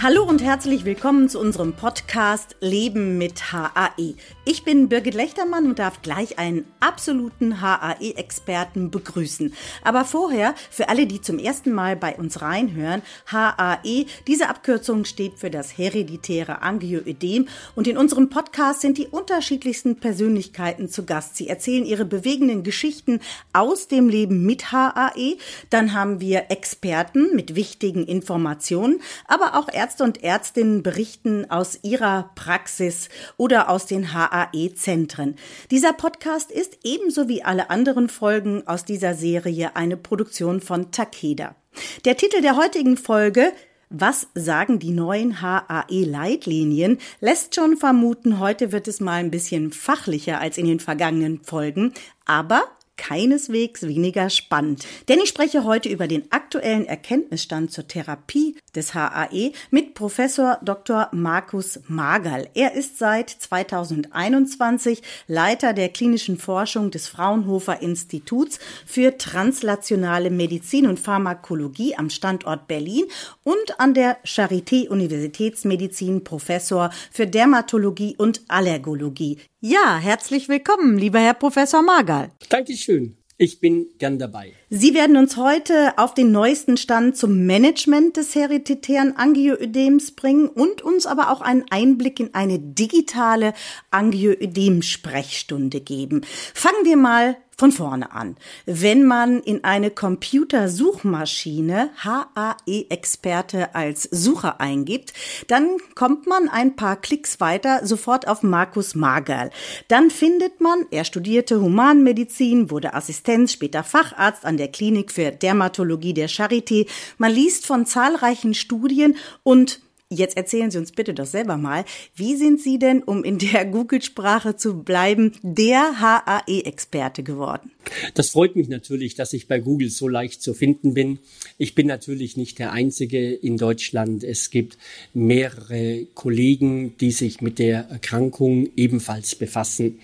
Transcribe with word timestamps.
Hallo 0.00 0.22
und 0.22 0.44
herzlich 0.44 0.84
willkommen 0.84 1.28
zu 1.28 1.40
unserem 1.40 1.72
Podcast 1.72 2.54
Leben 2.60 3.18
mit 3.18 3.52
HAE. 3.52 4.14
Ich 4.44 4.62
bin 4.62 4.88
Birgit 4.88 5.14
Lechtermann 5.14 5.66
und 5.66 5.80
darf 5.80 6.02
gleich 6.02 6.38
einen 6.38 6.66
absoluten 6.78 7.60
HAE-Experten 7.60 8.92
begrüßen. 8.92 9.52
Aber 9.82 10.04
vorher, 10.04 10.54
für 10.70 10.88
alle, 10.88 11.08
die 11.08 11.20
zum 11.20 11.40
ersten 11.40 11.72
Mal 11.72 11.96
bei 11.96 12.14
uns 12.14 12.40
reinhören, 12.42 13.02
HAE, 13.26 14.06
diese 14.28 14.48
Abkürzung 14.48 15.04
steht 15.04 15.34
für 15.34 15.50
das 15.50 15.76
hereditäre 15.76 16.62
Angioödem 16.62 17.48
und 17.74 17.88
in 17.88 17.98
unserem 17.98 18.30
Podcast 18.30 18.82
sind 18.82 18.98
die 18.98 19.08
unterschiedlichsten 19.08 19.96
Persönlichkeiten 19.96 20.88
zu 20.88 21.06
Gast. 21.06 21.34
Sie 21.34 21.48
erzählen 21.48 21.84
ihre 21.84 22.04
bewegenden 22.04 22.62
Geschichten 22.62 23.18
aus 23.52 23.88
dem 23.88 24.08
Leben 24.08 24.46
mit 24.46 24.70
HAE. 24.70 25.38
Dann 25.70 25.92
haben 25.92 26.20
wir 26.20 26.52
Experten 26.52 27.34
mit 27.34 27.56
wichtigen 27.56 28.06
Informationen, 28.06 29.00
aber 29.26 29.58
auch 29.58 29.68
Ärzte 29.68 29.87
Ärzte 29.88 30.04
und 30.04 30.22
Ärztinnen 30.22 30.82
berichten 30.82 31.50
aus 31.50 31.78
ihrer 31.82 32.30
Praxis 32.34 33.08
oder 33.38 33.70
aus 33.70 33.86
den 33.86 34.12
HAE-Zentren. 34.12 35.36
Dieser 35.70 35.94
Podcast 35.94 36.50
ist 36.50 36.80
ebenso 36.84 37.26
wie 37.26 37.42
alle 37.42 37.70
anderen 37.70 38.10
Folgen 38.10 38.66
aus 38.66 38.84
dieser 38.84 39.14
Serie 39.14 39.76
eine 39.76 39.96
Produktion 39.96 40.60
von 40.60 40.90
Takeda. 40.92 41.56
Der 42.04 42.18
Titel 42.18 42.42
der 42.42 42.56
heutigen 42.56 42.98
Folge 42.98 43.50
was 43.88 44.26
sagen 44.34 44.78
die 44.78 44.90
neuen 44.90 45.40
HAE-Leitlinien? 45.40 46.98
Lässt 47.20 47.54
schon 47.54 47.78
vermuten, 47.78 48.38
heute 48.38 48.70
wird 48.70 48.86
es 48.86 49.00
mal 49.00 49.14
ein 49.14 49.30
bisschen 49.30 49.72
fachlicher 49.72 50.38
als 50.38 50.58
in 50.58 50.66
den 50.66 50.78
vergangenen 50.78 51.40
Folgen. 51.42 51.94
Aber 52.26 52.64
keineswegs 52.98 53.84
weniger 53.84 54.28
spannend. 54.28 54.84
Denn 55.08 55.18
ich 55.20 55.30
spreche 55.30 55.64
heute 55.64 55.88
über 55.88 56.06
den 56.06 56.30
aktuellen 56.30 56.84
Erkenntnisstand 56.84 57.72
zur 57.72 57.88
Therapie 57.88 58.56
des 58.74 58.94
HAE 58.94 59.52
mit 59.70 59.94
Professor 59.94 60.58
Dr. 60.62 61.08
Markus 61.12 61.80
Magerl. 61.88 62.48
Er 62.52 62.74
ist 62.74 62.98
seit 62.98 63.30
2021 63.30 65.02
Leiter 65.26 65.72
der 65.72 65.88
klinischen 65.88 66.36
Forschung 66.36 66.90
des 66.90 67.08
Fraunhofer 67.08 67.80
Instituts 67.80 68.58
für 68.84 69.16
translationale 69.16 70.30
Medizin 70.30 70.86
und 70.86 70.98
Pharmakologie 70.98 71.96
am 71.96 72.10
Standort 72.10 72.68
Berlin 72.68 73.04
und 73.48 73.80
an 73.80 73.94
der 73.94 74.22
Charité 74.24 74.88
Universitätsmedizin 74.88 76.22
Professor 76.22 76.90
für 77.10 77.26
Dermatologie 77.26 78.14
und 78.18 78.42
Allergologie. 78.48 79.38
Ja, 79.60 79.96
herzlich 79.96 80.50
willkommen, 80.50 80.98
lieber 80.98 81.18
Herr 81.18 81.32
Professor 81.32 81.80
Magal. 81.80 82.30
Dankeschön. 82.50 83.16
Ich 83.38 83.60
bin 83.60 83.86
gern 83.98 84.18
dabei. 84.18 84.52
Sie 84.68 84.92
werden 84.92 85.16
uns 85.16 85.38
heute 85.38 85.96
auf 85.96 86.12
den 86.12 86.30
neuesten 86.30 86.76
Stand 86.76 87.16
zum 87.16 87.46
Management 87.46 88.18
des 88.18 88.34
hereditären 88.34 89.16
Angioödems 89.16 90.10
bringen 90.10 90.48
und 90.48 90.82
uns 90.82 91.06
aber 91.06 91.30
auch 91.30 91.40
einen 91.40 91.64
Einblick 91.70 92.20
in 92.20 92.34
eine 92.34 92.58
digitale 92.58 93.54
Angioödem-Sprechstunde 93.90 95.80
geben. 95.80 96.20
Fangen 96.52 96.84
wir 96.84 96.98
mal 96.98 97.36
von 97.58 97.72
vorne 97.72 98.12
an. 98.12 98.36
Wenn 98.66 99.04
man 99.04 99.40
in 99.40 99.64
eine 99.64 99.90
Computersuchmaschine 99.90 101.90
HAE-Experte 101.96 103.74
als 103.74 104.04
Sucher 104.04 104.60
eingibt, 104.60 105.12
dann 105.48 105.66
kommt 105.96 106.28
man 106.28 106.48
ein 106.48 106.76
paar 106.76 106.96
Klicks 106.96 107.40
weiter 107.40 107.84
sofort 107.84 108.28
auf 108.28 108.44
Markus 108.44 108.94
Magerl. 108.94 109.50
Dann 109.88 110.10
findet 110.10 110.60
man, 110.60 110.86
er 110.92 111.04
studierte 111.04 111.60
Humanmedizin, 111.60 112.70
wurde 112.70 112.94
Assistenz, 112.94 113.52
später 113.52 113.82
Facharzt 113.82 114.46
an 114.46 114.56
der 114.56 114.68
Klinik 114.68 115.10
für 115.10 115.32
Dermatologie 115.32 116.14
der 116.14 116.28
Charité. 116.28 116.86
Man 117.18 117.32
liest 117.32 117.66
von 117.66 117.86
zahlreichen 117.86 118.54
Studien 118.54 119.16
und 119.42 119.80
Jetzt 120.10 120.38
erzählen 120.38 120.70
Sie 120.70 120.78
uns 120.78 120.92
bitte 120.92 121.12
doch 121.12 121.26
selber 121.26 121.58
mal, 121.58 121.84
wie 122.16 122.34
sind 122.34 122.62
Sie 122.62 122.78
denn, 122.78 123.02
um 123.02 123.24
in 123.24 123.36
der 123.36 123.66
Google-Sprache 123.66 124.56
zu 124.56 124.82
bleiben, 124.82 125.32
der 125.42 126.00
HAE-Experte 126.00 127.22
geworden? 127.22 127.70
Das 128.14 128.30
freut 128.30 128.56
mich 128.56 128.68
natürlich, 128.68 129.16
dass 129.16 129.34
ich 129.34 129.48
bei 129.48 129.60
Google 129.60 129.90
so 129.90 130.08
leicht 130.08 130.40
zu 130.40 130.54
finden 130.54 130.94
bin. 130.94 131.18
Ich 131.58 131.74
bin 131.74 131.86
natürlich 131.86 132.38
nicht 132.38 132.58
der 132.58 132.72
Einzige 132.72 133.34
in 133.34 133.58
Deutschland. 133.58 134.24
Es 134.24 134.48
gibt 134.48 134.78
mehrere 135.12 136.06
Kollegen, 136.14 136.96
die 136.96 137.10
sich 137.10 137.42
mit 137.42 137.58
der 137.58 137.90
Erkrankung 137.90 138.70
ebenfalls 138.76 139.34
befassen. 139.34 140.00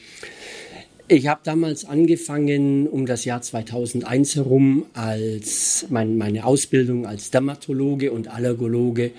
Ich 1.07 1.27
habe 1.27 1.43
damals 1.45 1.85
angefangen 1.85 2.87
um 2.89 3.05
das 3.05 3.27
Jahr 3.27 3.43
2001 3.43 4.37
herum 4.37 4.87
als 4.95 5.85
mein, 5.91 6.17
meine 6.17 6.47
Ausbildung 6.47 7.05
als 7.05 7.31
Dermatologe 7.31 8.11
und 8.11 8.29
Allergologe 8.29 9.11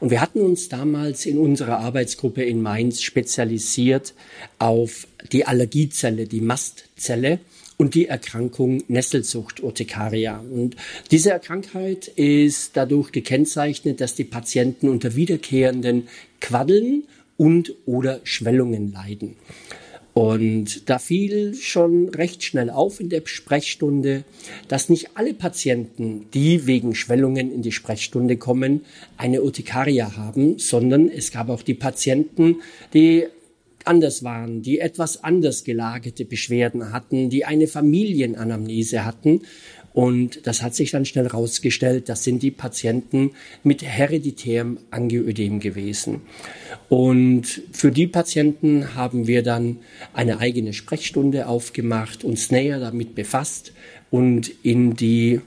und 0.00 0.10
wir 0.10 0.22
hatten 0.22 0.40
uns 0.40 0.70
damals 0.70 1.26
in 1.26 1.36
unserer 1.36 1.80
Arbeitsgruppe 1.80 2.42
in 2.42 2.62
Mainz 2.62 3.02
spezialisiert 3.02 4.14
auf 4.58 5.06
die 5.32 5.44
Allergiezelle, 5.44 6.26
die 6.26 6.40
Mastzelle 6.40 7.40
und 7.76 7.94
die 7.94 8.06
Erkrankung 8.06 8.82
Nesselsucht 8.88 9.62
Urtikaria. 9.62 10.38
Und 10.38 10.76
diese 11.10 11.38
Krankheit 11.40 12.08
ist 12.08 12.74
dadurch 12.74 13.12
gekennzeichnet, 13.12 14.00
dass 14.00 14.14
die 14.14 14.24
Patienten 14.24 14.88
unter 14.88 15.14
wiederkehrenden 15.14 16.08
Quaddeln 16.40 17.02
und 17.36 17.74
oder 17.84 18.20
Schwellungen 18.24 18.92
leiden. 18.92 19.36
Und 20.14 20.88
da 20.88 21.00
fiel 21.00 21.54
schon 21.54 22.08
recht 22.08 22.44
schnell 22.44 22.70
auf 22.70 23.00
in 23.00 23.08
der 23.08 23.22
Sprechstunde, 23.24 24.22
dass 24.68 24.88
nicht 24.88 25.16
alle 25.16 25.34
Patienten, 25.34 26.26
die 26.32 26.66
wegen 26.66 26.94
Schwellungen 26.94 27.52
in 27.52 27.62
die 27.62 27.72
Sprechstunde 27.72 28.36
kommen, 28.36 28.82
eine 29.16 29.42
Urtikaria 29.42 30.16
haben, 30.16 30.60
sondern 30.60 31.08
es 31.08 31.32
gab 31.32 31.48
auch 31.48 31.62
die 31.62 31.74
Patienten, 31.74 32.62
die 32.94 33.26
anders 33.84 34.22
waren, 34.22 34.62
die 34.62 34.78
etwas 34.78 35.24
anders 35.24 35.64
gelagerte 35.64 36.24
Beschwerden 36.24 36.92
hatten, 36.92 37.28
die 37.28 37.44
eine 37.44 37.66
Familienanamnese 37.66 39.04
hatten 39.04 39.42
und 39.94 40.44
das 40.46 40.62
hat 40.62 40.74
sich 40.74 40.90
dann 40.90 41.04
schnell 41.04 41.26
herausgestellt, 41.26 42.08
das 42.08 42.24
sind 42.24 42.42
die 42.42 42.50
Patienten 42.50 43.30
mit 43.62 43.82
hereditärem 43.82 44.78
Angioödem 44.90 45.60
gewesen. 45.60 46.22
Und 46.88 47.62
für 47.70 47.92
die 47.92 48.08
Patienten 48.08 48.96
haben 48.96 49.28
wir 49.28 49.44
dann 49.44 49.78
eine 50.12 50.40
eigene 50.40 50.72
Sprechstunde 50.72 51.46
aufgemacht, 51.46 52.24
uns 52.24 52.50
näher 52.50 52.80
damit 52.80 53.14
befasst 53.14 53.72
und 54.10 54.50
in 54.64 54.94
die 54.94 55.40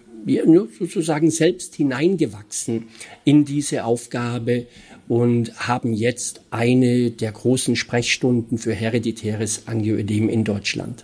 sozusagen 0.79 1.29
selbst 1.29 1.75
hineingewachsen 1.75 2.87
in 3.23 3.45
diese 3.45 3.85
Aufgabe 3.85 4.67
und 5.07 5.67
haben 5.67 5.93
jetzt 5.93 6.41
eine 6.51 7.11
der 7.11 7.31
großen 7.31 7.75
Sprechstunden 7.75 8.57
für 8.57 8.73
hereditäres 8.73 9.67
Angioödem 9.67 10.27
in 10.27 10.43
Deutschland. 10.43 11.03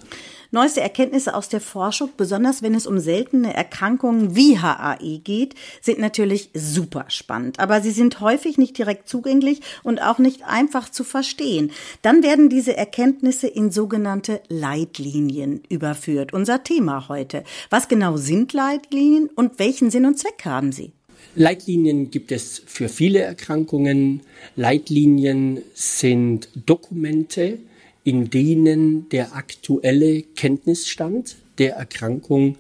Neueste 0.54 0.82
Erkenntnisse 0.82 1.34
aus 1.34 1.50
der 1.50 1.62
Forschung, 1.62 2.12
besonders 2.16 2.62
wenn 2.62 2.76
es 2.76 2.86
um 2.86 3.00
seltene 3.00 3.56
Erkrankungen 3.56 4.36
wie 4.36 4.60
HAE 4.60 5.18
geht, 5.18 5.56
sind 5.82 5.98
natürlich 5.98 6.52
super 6.54 7.06
spannend. 7.08 7.60
Aber 7.60 7.82
sie 7.82 7.90
sind 7.90 8.20
häufig 8.20 8.60
nicht 8.60 8.78
direkt 8.78 9.10
zugänglich 9.10 9.62
und 9.82 10.00
auch 10.00 10.20
nicht 10.20 10.44
einfach 10.44 10.90
zu 10.90 11.04
verstehen. 11.04 11.72
Dann 12.04 12.22
werden 12.22 12.50
diese 12.50 12.78
Erkenntnisse 12.78 13.48
in 13.48 13.72
sogenannte 13.72 14.42
Leitlinien 14.48 15.64
überführt. 15.70 16.34
Unser 16.34 16.64
Thema 16.64 17.10
heute. 17.10 17.44
Was 17.72 17.88
genau 17.88 18.18
sind 18.18 18.54
Leitlinien 18.54 19.32
und 19.36 19.58
welchen 19.58 19.90
Sinn 19.90 20.06
und 20.06 20.20
Zweck 20.20 20.46
haben 20.46 20.72
sie? 20.72 20.92
Leitlinien 21.34 22.12
gibt 22.12 22.32
es 22.32 22.62
für 22.68 22.90
viele 22.90 23.22
Erkrankungen. 23.22 24.22
Leitlinien 24.56 25.64
sind 25.74 26.48
Dokumente, 26.68 27.58
in 28.04 28.30
denen 28.30 29.10
der 29.10 29.36
aktuelle 29.36 30.22
Kenntnisstand 30.22 31.36
der 31.58 31.76
Erkrankung 31.76 32.58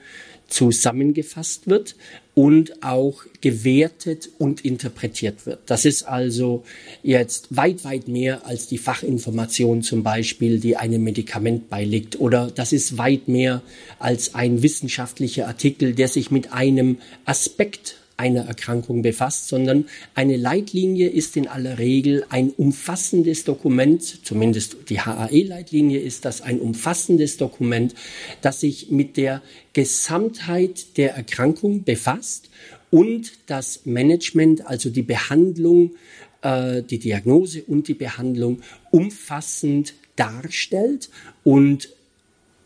zusammengefasst 0.48 1.68
wird 1.68 1.96
und 2.36 2.84
auch 2.84 3.24
gewertet 3.42 4.30
und 4.38 4.64
interpretiert 4.64 5.46
wird. 5.46 5.60
Das 5.66 5.86
ist 5.86 6.04
also 6.04 6.64
jetzt 7.02 7.56
weit, 7.56 7.84
weit 7.84 8.08
mehr 8.08 8.46
als 8.46 8.68
die 8.68 8.78
Fachinformation 8.78 9.82
zum 9.82 10.04
Beispiel, 10.04 10.60
die 10.60 10.78
einem 10.78 11.04
Medikament 11.04 11.70
beiliegt. 11.70 12.20
Oder 12.20 12.52
das 12.54 12.72
ist 12.72 12.98
weit 12.98 13.28
mehr 13.28 13.62
als 14.00 14.36
ein 14.36 14.64
wissenschaftlicher 14.64 15.48
Artikel, 15.48 15.94
der 15.94 16.08
sich 16.08 16.32
mit 16.32 16.54
einem 16.54 16.98
Aspekt 17.26 17.98
einer 18.18 18.46
Erkrankung 18.46 19.02
befasst, 19.02 19.48
sondern 19.48 19.86
eine 20.14 20.38
Leitlinie 20.38 21.10
ist 21.10 21.36
in 21.36 21.48
aller 21.48 21.80
Regel 21.80 22.26
ein 22.30 22.52
umfassendes 22.52 23.44
Dokument, 23.44 24.26
zumindest 24.26 24.78
die 24.90 25.02
HAE-Leitlinie 25.02 26.00
ist 26.00 26.26
das 26.26 26.42
ein 26.42 26.60
umfassendes 26.60 27.38
Dokument, 27.38 27.96
das 28.42 28.60
sich 28.60 28.92
mit 28.92 29.18
der 29.18 29.42
Gesamtheit 29.74 30.98
der 30.98 31.16
Erkrankung 31.16 31.84
befasst 31.84 32.50
und 32.92 33.32
das 33.48 33.86
Management, 33.86 34.68
also 34.68 34.90
die 34.90 35.02
Behandlung, 35.02 35.96
äh, 36.44 36.84
die 36.84 37.00
Diagnose 37.00 37.64
und 37.64 37.88
die 37.88 37.96
Behandlung 37.96 38.62
umfassend 38.92 39.96
darstellt 40.16 41.10
und 41.44 41.90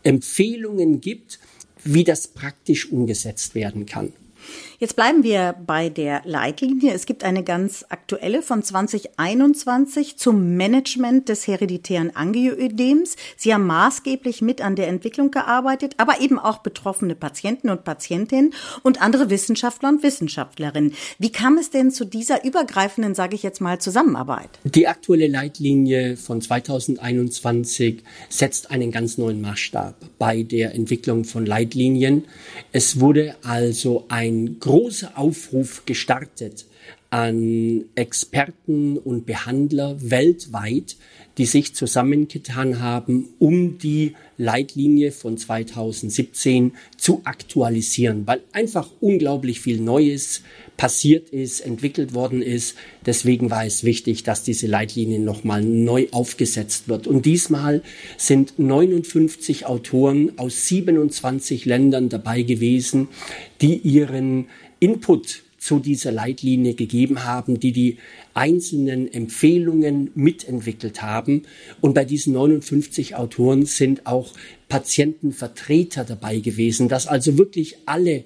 Empfehlungen 0.02 1.00
gibt, 1.00 1.38
wie 1.84 2.04
das 2.04 2.28
praktisch 2.28 2.90
umgesetzt 2.90 3.54
werden 3.54 3.86
kann. 3.86 4.12
Jetzt 4.80 4.94
bleiben 4.94 5.24
wir 5.24 5.56
bei 5.66 5.88
der 5.88 6.22
Leitlinie. 6.24 6.94
Es 6.94 7.04
gibt 7.04 7.24
eine 7.24 7.42
ganz 7.42 7.84
aktuelle 7.88 8.42
von 8.42 8.62
2021 8.62 10.18
zum 10.18 10.56
Management 10.56 11.28
des 11.28 11.48
hereditären 11.48 12.14
Angioödems. 12.14 13.16
Sie 13.36 13.52
haben 13.52 13.66
maßgeblich 13.66 14.40
mit 14.40 14.60
an 14.60 14.76
der 14.76 14.86
Entwicklung 14.86 15.32
gearbeitet, 15.32 15.94
aber 15.96 16.20
eben 16.20 16.38
auch 16.38 16.58
betroffene 16.58 17.16
Patienten 17.16 17.70
und 17.70 17.82
Patientinnen 17.82 18.54
und 18.84 19.02
andere 19.02 19.30
Wissenschaftler 19.30 19.88
und 19.88 20.04
Wissenschaftlerinnen. 20.04 20.94
Wie 21.18 21.32
kam 21.32 21.58
es 21.58 21.70
denn 21.70 21.90
zu 21.90 22.04
dieser 22.04 22.44
übergreifenden, 22.44 23.16
sage 23.16 23.34
ich 23.34 23.42
jetzt 23.42 23.60
mal, 23.60 23.80
Zusammenarbeit? 23.80 24.48
Die 24.62 24.86
aktuelle 24.86 25.26
Leitlinie 25.26 26.16
von 26.16 26.40
2021 26.40 28.04
setzt 28.28 28.70
einen 28.70 28.92
ganz 28.92 29.18
neuen 29.18 29.40
Maßstab 29.40 29.96
bei 30.20 30.44
der 30.44 30.72
Entwicklung 30.76 31.24
von 31.24 31.44
Leitlinien. 31.44 32.26
Es 32.70 33.00
wurde 33.00 33.34
also 33.42 34.04
ein 34.08 34.60
großer 34.68 35.16
Aufruf 35.16 35.86
gestartet 35.86 36.66
an 37.10 37.84
Experten 37.94 38.98
und 38.98 39.24
Behandler 39.24 39.96
weltweit, 39.98 40.96
die 41.38 41.46
sich 41.46 41.74
zusammengetan 41.74 42.80
haben, 42.80 43.28
um 43.38 43.78
die 43.78 44.14
Leitlinie 44.36 45.12
von 45.12 45.38
2017 45.38 46.72
zu 46.96 47.22
aktualisieren, 47.24 48.26
weil 48.26 48.42
einfach 48.52 48.90
unglaublich 49.00 49.60
viel 49.60 49.80
Neues 49.80 50.42
passiert 50.76 51.30
ist, 51.30 51.60
entwickelt 51.60 52.12
worden 52.12 52.42
ist. 52.42 52.76
Deswegen 53.06 53.50
war 53.50 53.64
es 53.64 53.84
wichtig, 53.84 54.24
dass 54.24 54.42
diese 54.42 54.66
Leitlinie 54.66 55.20
nochmal 55.20 55.62
neu 55.62 56.08
aufgesetzt 56.10 56.88
wird. 56.88 57.06
Und 57.06 57.24
diesmal 57.24 57.82
sind 58.16 58.58
59 58.58 59.64
Autoren 59.64 60.38
aus 60.38 60.66
27 60.68 61.64
Ländern 61.64 62.08
dabei 62.08 62.42
gewesen, 62.42 63.08
die 63.60 63.76
ihren 63.76 64.48
Input 64.80 65.42
zu 65.58 65.80
dieser 65.80 66.12
Leitlinie 66.12 66.74
gegeben 66.74 67.24
haben, 67.24 67.60
die 67.60 67.72
die 67.72 67.98
einzelnen 68.32 69.12
Empfehlungen 69.12 70.10
mitentwickelt 70.14 71.02
haben. 71.02 71.42
Und 71.80 71.94
bei 71.94 72.04
diesen 72.04 72.32
59 72.32 73.16
Autoren 73.16 73.66
sind 73.66 74.06
auch 74.06 74.32
Patientenvertreter 74.68 76.04
dabei 76.04 76.38
gewesen, 76.38 76.88
dass 76.88 77.06
also 77.06 77.36
wirklich 77.36 77.76
alle 77.86 78.24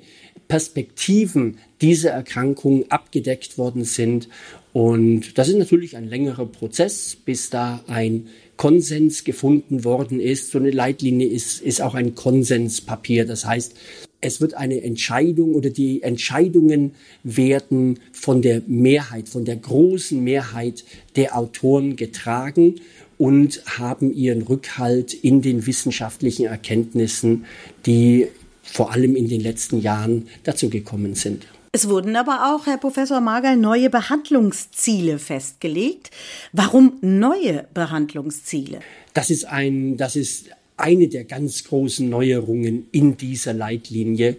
Perspektiven 0.49 1.59
dieser 1.81 2.11
Erkrankung 2.11 2.91
abgedeckt 2.91 3.57
worden 3.57 3.85
sind. 3.85 4.29
Und 4.73 5.39
das 5.39 5.49
ist 5.49 5.57
natürlich 5.57 5.97
ein 5.97 6.09
längerer 6.09 6.47
Prozess, 6.47 7.17
bis 7.17 7.51
da 7.51 7.83
ein 7.87 8.29
Konsens 8.57 9.25
gefunden 9.25 9.85
worden 9.85 10.21
ist. 10.21 10.51
So 10.51 10.59
eine 10.59 10.71
Leitlinie 10.71 11.27
ist, 11.27 11.61
ist 11.61 11.81
auch 11.81 11.95
ein 11.95 12.15
Konsenspapier. 12.15 13.25
Das 13.25 13.45
heißt, 13.47 13.75
es 14.23 14.41
wird 14.41 14.55
eine 14.55 14.83
Entscheidung 14.83 15.55
oder 15.55 15.69
die 15.69 16.03
Entscheidungen 16.03 16.95
werden 17.25 17.99
von 18.13 18.41
der 18.41 18.63
Mehrheit, 18.67 19.29
von 19.29 19.45
der 19.45 19.57
großen 19.57 20.23
Mehrheit 20.23 20.85
der 21.17 21.37
Autoren 21.37 21.97
getragen 21.97 22.77
und 23.19 23.63
haben 23.79 24.13
ihren 24.15 24.43
Rückhalt 24.43 25.13
in 25.13 25.43
den 25.43 25.67
wissenschaftlichen 25.67 26.47
Erkenntnissen, 26.47 27.45
die 27.85 28.29
vor 28.63 28.93
allem 28.93 29.17
in 29.17 29.29
den 29.29 29.41
letzten 29.41 29.81
Jahren 29.81 30.29
dazu 30.45 30.71
gekommen 30.71 31.15
sind. 31.15 31.47
Es 31.73 31.89
wurden 31.89 32.15
aber 32.17 32.55
auch, 32.55 32.67
Herr 32.67 32.77
Professor 32.77 33.21
Margal, 33.21 33.57
neue 33.57 33.91
Behandlungsziele 33.91 35.19
festgelegt. 35.19 36.11
Warum 36.53 36.99
neue 37.01 37.67
Behandlungsziele? 37.75 38.81
Das 39.15 39.31
ist 39.31 39.47
ein, 39.47 39.97
das 39.97 40.15
ist 40.15 40.51
eine 40.83 41.09
der 41.09 41.25
ganz 41.25 41.65
großen 41.65 42.09
Neuerungen 42.09 42.87
in 42.93 43.17
dieser 43.17 43.53
Leitlinie, 43.53 44.37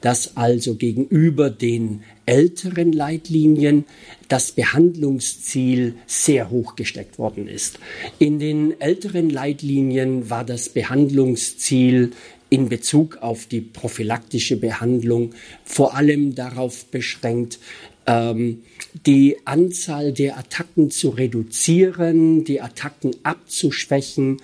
dass 0.00 0.36
also 0.36 0.76
gegenüber 0.76 1.50
den 1.50 2.02
älteren 2.26 2.92
Leitlinien 2.92 3.84
das 4.28 4.52
Behandlungsziel 4.52 5.94
sehr 6.06 6.50
hoch 6.50 6.76
gesteckt 6.76 7.18
worden 7.18 7.48
ist. 7.48 7.78
In 8.18 8.38
den 8.38 8.80
älteren 8.80 9.30
Leitlinien 9.30 10.30
war 10.30 10.44
das 10.44 10.68
Behandlungsziel 10.68 12.12
in 12.50 12.68
Bezug 12.68 13.18
auf 13.18 13.46
die 13.46 13.60
prophylaktische 13.60 14.56
Behandlung 14.56 15.34
vor 15.64 15.96
allem 15.96 16.34
darauf 16.34 16.86
beschränkt, 16.86 17.58
ähm, 18.06 18.62
die 19.06 19.36
Anzahl 19.44 20.12
der 20.12 20.38
Attacken 20.38 20.90
zu 20.90 21.10
reduzieren, 21.10 22.44
die 22.44 22.60
Attacken 22.60 23.12
abzuschwächen 23.22 24.38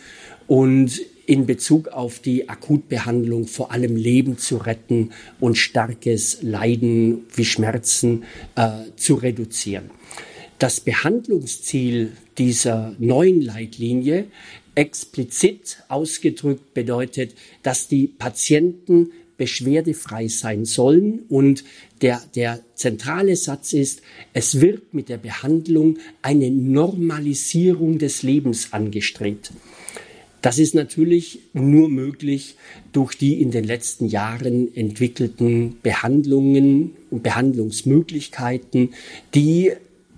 und 0.46 1.00
in 1.26 1.46
Bezug 1.46 1.88
auf 1.88 2.20
die 2.20 2.49
Akutbehandlung 2.49 3.46
vor 3.46 3.73
allem 3.73 3.96
Leben 3.96 4.38
zu 4.38 4.56
retten 4.56 5.11
und 5.40 5.58
starkes 5.58 6.38
Leiden 6.43 7.26
wie 7.34 7.44
Schmerzen 7.44 8.25
äh, 8.55 8.70
zu 8.96 9.14
reduzieren. 9.14 9.90
Das 10.58 10.81
Behandlungsziel 10.81 12.12
dieser 12.38 12.94
neuen 12.99 13.43
Leitlinie 13.43 14.26
explizit 14.75 15.78
ausgedrückt 15.88 16.75
bedeutet, 16.75 17.34
dass 17.62 17.88
die 17.88 18.06
Patienten 18.06 19.11
beschwerdefrei 19.37 20.29
sein 20.29 20.64
sollen 20.64 21.20
und 21.29 21.64
der, 22.00 22.22
der 22.34 22.61
zentrale 22.75 23.37
Satz 23.37 23.72
ist, 23.72 24.02
es 24.32 24.61
wird 24.61 24.94
mit 24.94 25.08
der 25.08 25.19
Behandlung 25.19 25.99
eine 26.22 26.50
Normalisierung 26.50 27.99
des 27.99 28.22
Lebens 28.22 28.72
angestrebt. 28.72 29.52
Das 30.43 30.59
ist 30.59 30.75
natürlich 30.75 31.41
nur 31.53 31.88
möglich 31.88 32.56
durch 32.93 33.17
die 33.17 33.41
in 33.41 33.50
den 33.50 33.65
letzten 33.65 34.06
Jahren 34.06 34.75
entwickelten 34.75 35.79
Behandlungen 35.83 36.97
und 37.11 37.23
Behandlungsmöglichkeiten, 37.23 38.94
die 39.35 39.73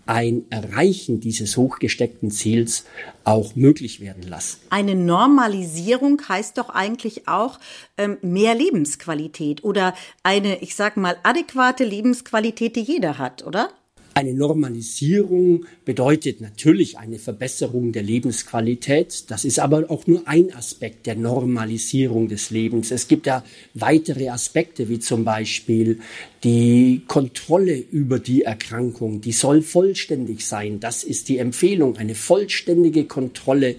ein 0.09 0.45
Erreichen 0.49 1.21
dieses 1.21 1.57
hochgesteckten 1.59 2.31
Ziels 2.31 2.85
auch 3.25 3.55
möglich 3.57 4.01
werden 4.01 4.23
lassen. 4.23 4.61
Eine 4.71 4.95
Normalisierung 4.95 6.21
heißt 6.27 6.57
doch 6.57 6.71
eigentlich 6.71 7.29
auch 7.29 7.59
ähm, 7.99 8.17
mehr 8.23 8.55
Lebensqualität 8.55 9.65
oder 9.65 9.95
eine, 10.23 10.63
ich 10.63 10.75
sag 10.75 10.97
mal, 10.97 11.17
adäquate 11.25 11.85
Lebensqualität, 11.85 12.77
die 12.77 12.81
jeder 12.81 13.19
hat, 13.19 13.47
oder? 13.47 13.71
Eine 14.19 14.35
Normalisierung 14.35 15.67
bedeutet 15.85 16.41
natürlich 16.41 16.99
eine 16.99 17.21
Verbesserung 17.21 17.93
der 17.93 18.03
Lebensqualität. 18.03 19.31
Das 19.31 19.45
ist 19.45 19.61
aber 19.61 19.89
auch 19.93 20.09
nur 20.09 20.27
ein 20.27 20.53
Aspekt 20.53 21.07
der 21.07 21.15
Normalisierung 21.15 22.27
des 22.27 22.51
Lebens. 22.51 22.91
Es 22.91 23.07
gibt 23.07 23.29
ja 23.29 23.45
weitere 23.75 24.31
Aspekte, 24.31 24.89
wie 24.89 24.99
zum 24.99 25.23
Beispiel 25.23 26.01
die 26.43 27.03
Kontrolle 27.07 27.77
über 27.77 28.19
die 28.19 28.43
Erkrankung. 28.43 29.21
Die 29.21 29.31
soll 29.31 29.63
vollständig 29.63 30.45
sein. 30.45 30.81
Das 30.81 31.05
ist 31.05 31.29
die 31.29 31.39
Empfehlung. 31.39 31.97
Eine 31.97 32.17
vollständige 32.17 33.05
Kontrolle 33.05 33.77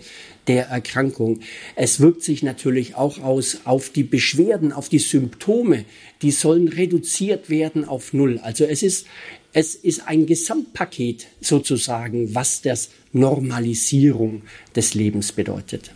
der 0.50 0.68
Erkrankung. 0.68 1.40
Es 1.76 2.00
wirkt 2.00 2.24
sich 2.24 2.44
natürlich 2.44 2.96
auch 2.96 3.20
aus 3.20 3.60
auf 3.64 3.92
die 3.92 4.04
Beschwerden, 4.04 4.74
auf 4.74 4.90
die 4.90 5.00
Symptome. 5.00 5.86
Die 6.24 6.32
sollen 6.32 6.68
reduziert 6.68 7.50
werden 7.50 7.86
auf 7.86 8.14
Null. 8.14 8.40
Also 8.40 8.66
es 8.66 8.84
ist 8.84 9.06
es 9.54 9.76
ist 9.76 10.08
ein 10.08 10.26
Gesamtpaket 10.26 11.28
sozusagen, 11.42 12.36
was 12.36 12.62
das 12.62 12.90
Normalisierung 13.14 14.44
des 14.76 14.94
Lebens 14.94 15.32
bedeutet. 15.32 15.92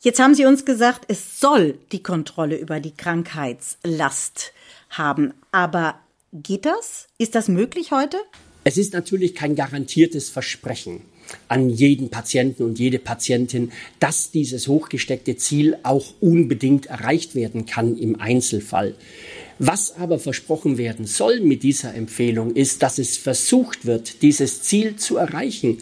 Jetzt 0.00 0.20
haben 0.20 0.34
Sie 0.34 0.46
uns 0.46 0.64
gesagt, 0.64 1.04
es 1.08 1.40
soll 1.40 1.78
die 1.92 2.02
Kontrolle 2.02 2.56
über 2.56 2.80
die 2.80 2.92
Krankheitslast 2.92 4.52
haben. 4.90 5.32
Aber 5.52 6.00
geht 6.32 6.66
das? 6.66 7.08
Ist 7.18 7.34
das 7.34 7.48
möglich 7.48 7.92
heute? 7.92 8.16
Es 8.64 8.76
ist 8.76 8.92
natürlich 8.92 9.34
kein 9.34 9.54
garantiertes 9.54 10.28
Versprechen 10.28 11.02
an 11.48 11.68
jeden 11.70 12.10
Patienten 12.10 12.62
und 12.64 12.78
jede 12.78 12.98
Patientin, 12.98 13.72
dass 14.00 14.30
dieses 14.30 14.68
hochgesteckte 14.68 15.36
Ziel 15.36 15.76
auch 15.82 16.14
unbedingt 16.20 16.86
erreicht 16.86 17.34
werden 17.34 17.66
kann 17.66 17.96
im 17.96 18.20
Einzelfall. 18.20 18.94
Was 19.60 19.96
aber 19.96 20.20
versprochen 20.20 20.78
werden 20.78 21.06
soll 21.06 21.40
mit 21.40 21.64
dieser 21.64 21.92
Empfehlung 21.94 22.54
ist, 22.54 22.82
dass 22.84 22.98
es 22.98 23.16
versucht 23.16 23.86
wird, 23.86 24.22
dieses 24.22 24.62
Ziel 24.62 24.94
zu 24.96 25.16
erreichen. 25.16 25.78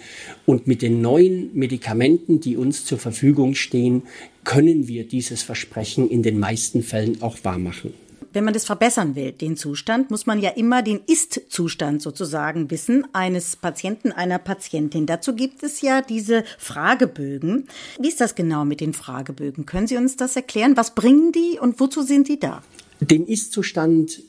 Und 0.47 0.67
mit 0.67 0.81
den 0.81 1.03
neuen 1.03 1.51
Medikamenten, 1.55 2.41
die 2.41 2.57
uns 2.57 2.87
zur 2.87 2.99
Verfügung 2.99 3.55
stehen, 3.55 4.05
können 4.45 4.89
wir 4.89 5.05
dieses 5.05 5.43
Versprechen 5.43 6.09
in 6.09 6.23
den 6.23 6.39
meisten 6.39 6.83
Fällen 6.83 7.21
auch 7.21 7.37
wahrmachen. 7.43 7.93
Wenn 8.33 8.45
man 8.45 8.55
das 8.55 8.65
verbessern 8.65 9.15
will, 9.15 9.33
den 9.33 9.57
Zustand, 9.57 10.11
muss 10.11 10.27
man 10.27 10.41
ja 10.41 10.51
immer 10.51 10.83
den 10.83 11.01
Ist-Zustand 11.07 12.03
sozusagen 12.03 12.71
wissen 12.71 13.07
eines 13.13 13.57
Patienten, 13.57 14.13
einer 14.13 14.39
Patientin. 14.39 15.07
Dazu 15.07 15.35
gibt 15.35 15.63
es 15.63 15.81
ja 15.81 16.03
diese 16.03 16.45
Fragebögen. 16.59 17.67
Wie 17.99 18.09
ist 18.09 18.21
das 18.21 18.35
genau 18.35 18.65
mit 18.65 18.81
den 18.81 18.93
Fragebögen? 18.93 19.67
Können 19.67 19.87
Sie 19.87 19.97
uns 19.97 20.17
das 20.17 20.37
erklären? 20.37 20.77
Was 20.77 20.95
bringen 20.95 21.33
die 21.33 21.59
und 21.59 21.81
wozu 21.81 22.03
sind 22.03 22.29
die 22.29 22.39
da? 22.39 22.63
Den 23.01 23.27
Ist-Zustand 23.27 24.23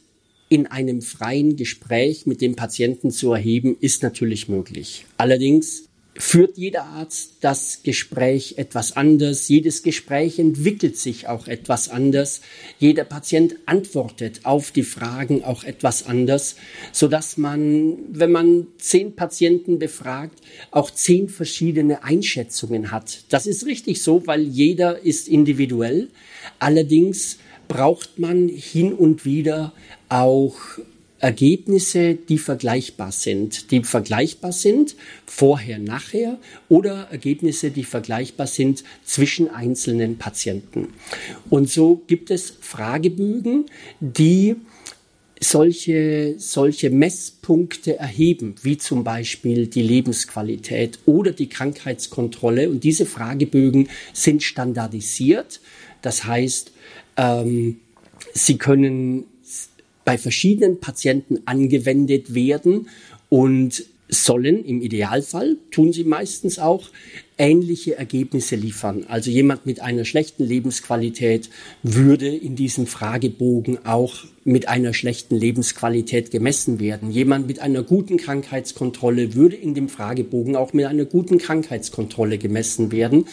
in 0.49 0.67
einem 0.67 1.01
freien 1.01 1.55
Gespräch 1.55 2.25
mit 2.25 2.41
dem 2.41 2.55
Patienten 2.55 3.11
zu 3.11 3.33
erheben, 3.33 3.75
ist 3.79 4.03
natürlich 4.03 4.47
möglich. 4.47 5.05
Allerdings 5.17 5.86
führt 6.17 6.57
jeder 6.57 6.85
Arzt 6.85 7.37
das 7.41 7.81
Gespräch 7.83 8.55
etwas 8.57 8.95
anders. 8.95 9.47
Jedes 9.47 9.83
Gespräch 9.83 10.39
entwickelt 10.39 10.97
sich 10.97 11.27
auch 11.27 11.47
etwas 11.47 11.89
anders. 11.89 12.41
Jeder 12.79 13.03
Patient 13.03 13.55
antwortet 13.65 14.41
auf 14.43 14.71
die 14.71 14.83
Fragen 14.83 15.43
auch 15.43 15.63
etwas 15.63 16.05
anders, 16.05 16.55
so 16.91 17.07
dass 17.07 17.37
man, 17.37 17.97
wenn 18.11 18.31
man 18.31 18.67
zehn 18.77 19.15
Patienten 19.15 19.79
befragt, 19.79 20.39
auch 20.71 20.89
zehn 20.91 21.29
verschiedene 21.29 22.03
Einschätzungen 22.03 22.91
hat. 22.91 23.23
Das 23.29 23.45
ist 23.45 23.65
richtig 23.65 24.01
so, 24.01 24.25
weil 24.25 24.41
jeder 24.41 24.99
ist 25.03 25.27
individuell. 25.27 26.09
Allerdings 26.59 27.37
braucht 27.67 28.17
man 28.17 28.47
hin 28.47 28.93
und 28.93 29.25
wieder 29.25 29.73
auch 30.09 30.55
Ergebnisse, 31.19 32.15
die 32.15 32.37
vergleichbar 32.37 33.11
sind, 33.11 33.71
die 33.71 33.83
vergleichbar 33.83 34.51
sind 34.51 34.95
vorher, 35.25 35.79
nachher 35.79 36.37
oder 36.69 37.07
Ergebnisse, 37.11 37.71
die 37.71 37.83
vergleichbar 37.83 38.47
sind 38.47 38.83
zwischen 39.03 39.49
einzelnen 39.49 40.17
Patienten. 40.17 40.93
Und 41.49 41.69
so 41.69 42.03
gibt 42.07 42.29
es 42.29 42.53
Fragebögen, 42.61 43.65
die 43.99 44.57
solche, 45.39 46.35
solche 46.37 46.89
Messpunkte 46.89 47.97
erheben, 47.97 48.55
wie 48.63 48.77
zum 48.77 49.03
Beispiel 49.03 49.67
die 49.67 49.81
Lebensqualität 49.81 50.99
oder 51.05 51.31
die 51.31 51.49
Krankheitskontrolle. 51.49 52.69
Und 52.69 52.83
diese 52.83 53.05
Fragebögen 53.05 53.89
sind 54.13 54.43
standardisiert. 54.43 55.59
Das 56.01 56.25
heißt, 56.25 56.71
ähm, 57.17 57.79
sie 58.33 58.57
können 58.57 59.25
bei 60.07 60.17
verschiedenen 60.17 60.79
Patienten 60.79 61.39
angewendet 61.43 62.33
werden 62.33 62.87
und 63.27 63.83
sollen 64.07 64.63
im 64.63 64.81
Idealfall, 64.81 65.57
tun 65.69 65.91
sie 65.91 66.05
meistens 66.05 66.59
auch, 66.59 66.87
ähnliche 67.37 67.97
Ergebnisse 67.97 68.55
liefern. 68.55 69.03
Also 69.09 69.29
jemand 69.29 69.65
mit 69.65 69.81
einer 69.81 70.05
schlechten 70.05 70.45
Lebensqualität 70.45 71.49
würde 71.83 72.33
in 72.33 72.55
diesem 72.55 72.87
Fragebogen 72.87 73.85
auch 73.85 74.23
mit 74.45 74.69
einer 74.69 74.93
schlechten 74.93 75.35
Lebensqualität 75.35 76.31
gemessen 76.31 76.79
werden. 76.79 77.11
Jemand 77.11 77.45
mit 77.45 77.59
einer 77.59 77.83
guten 77.83 78.15
Krankheitskontrolle 78.15 79.35
würde 79.35 79.57
in 79.57 79.73
dem 79.73 79.89
Fragebogen 79.89 80.55
auch 80.55 80.71
mit 80.71 80.85
einer 80.85 81.03
guten 81.03 81.37
Krankheitskontrolle 81.37 82.37
gemessen 82.37 82.93
werden. 82.93 83.25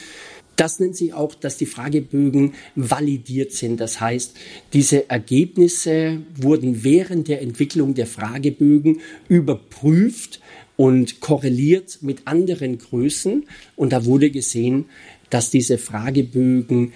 Das 0.56 0.78
nennt 0.78 0.96
sich 0.96 1.12
auch, 1.14 1.34
dass 1.34 1.56
die 1.56 1.66
Fragebögen 1.66 2.54
validiert 2.76 3.52
sind. 3.52 3.80
Das 3.80 4.00
heißt, 4.00 4.34
diese 4.73 5.11
Ergebnisse 5.11 6.23
wurden 6.37 6.84
während 6.84 7.28
der 7.28 7.42
Entwicklung 7.42 7.94
der 7.94 8.06
Fragebögen 8.06 9.00
überprüft 9.28 10.40
und 10.76 11.20
korreliert 11.20 11.99
mit 12.02 12.26
anderen 12.26 12.78
Größen. 12.78 13.46
Und 13.76 13.92
da 13.92 14.04
wurde 14.04 14.30
gesehen, 14.30 14.87
dass 15.30 15.50
diese 15.50 15.78
Fragebögen 15.78 16.92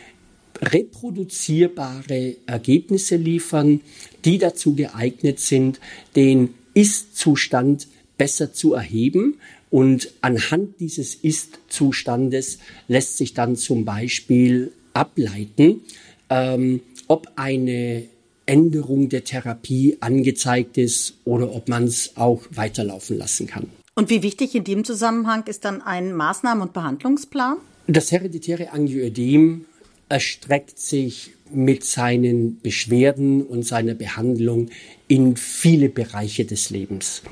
reproduzierbare 0.60 2.36
Ergebnisse 2.46 3.16
liefern, 3.16 3.80
die 4.24 4.38
dazu 4.38 4.74
geeignet 4.74 5.40
sind, 5.40 5.80
den 6.16 6.54
Ist-Zustand 6.74 7.88
besser 8.16 8.52
zu 8.52 8.74
erheben 8.74 9.36
und 9.70 10.12
anhand 10.20 10.80
dieses 10.80 11.14
Ist-Zustandes 11.14 12.58
lässt 12.88 13.16
sich 13.16 13.34
dann 13.34 13.56
zum 13.56 13.84
Beispiel 13.84 14.72
ableiten, 14.94 15.82
ähm, 16.30 16.80
ob 17.06 17.28
eine 17.37 18.04
Änderung 18.46 19.08
der 19.08 19.25
Therapie 19.25 19.98
angezeigt 20.00 20.78
ist 20.78 21.14
oder 21.25 21.54
ob 21.54 21.68
man 21.68 21.84
es 21.84 22.16
auch 22.16 22.42
weiterlaufen 22.50 23.18
lassen 23.18 23.46
kann. 23.46 23.66
Und 23.94 24.10
wie 24.10 24.22
wichtig 24.22 24.54
in 24.54 24.64
dem 24.64 24.84
Zusammenhang 24.84 25.44
ist 25.46 25.64
dann 25.64 25.82
ein 25.82 26.14
Maßnahmen- 26.14 26.62
und 26.62 26.72
Behandlungsplan? 26.72 27.56
Das 27.88 28.12
hereditäre 28.12 28.72
Angioödem 28.72 29.64
erstreckt 30.08 30.78
sich 30.78 31.30
mit 31.50 31.84
seinen 31.84 32.60
Beschwerden 32.60 33.42
und 33.42 33.64
seiner 33.64 33.94
Behandlung 33.94 34.70
in 35.06 35.36
viele 35.36 35.88
Bereiche 35.88 36.44
des 36.44 36.70
Lebens. 36.70 37.22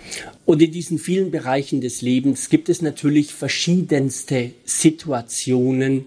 Und 0.45 0.63
in 0.63 0.73
diesen 0.73 0.99
vielen 0.99 1.31
Bereichen 1.31 1.81
des 1.81 2.01
Lebens 2.03 2.49
gibt 2.49 2.69
es 2.69 2.81
natürlich 2.81 3.35
verschiedenste 3.35 4.53
Situationen, 4.65 6.07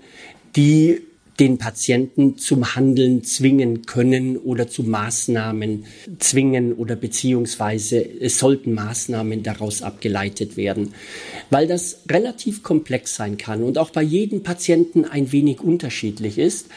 die 0.55 1.01
den 1.39 1.57
Patienten 1.57 2.37
zum 2.37 2.75
Handeln 2.75 3.23
zwingen 3.23 3.85
können 3.85 4.37
oder 4.37 4.67
zu 4.67 4.83
Maßnahmen 4.83 5.85
zwingen 6.19 6.73
oder 6.73 6.95
beziehungsweise 6.95 8.05
es 8.19 8.39
sollten 8.39 8.73
Maßnahmen 8.73 9.43
daraus 9.43 9.81
abgeleitet 9.81 10.57
werden, 10.57 10.93
weil 11.49 11.67
das 11.67 12.01
relativ 12.09 12.61
komplex 12.63 13.15
sein 13.15 13.37
kann 13.37 13.63
und 13.63 13.77
auch 13.77 13.91
bei 13.91 14.03
jedem 14.03 14.43
Patienten 14.43 15.05
ein 15.05 15.31
wenig 15.31 15.61
unterschiedlich 15.61 16.37
ist 16.37 16.67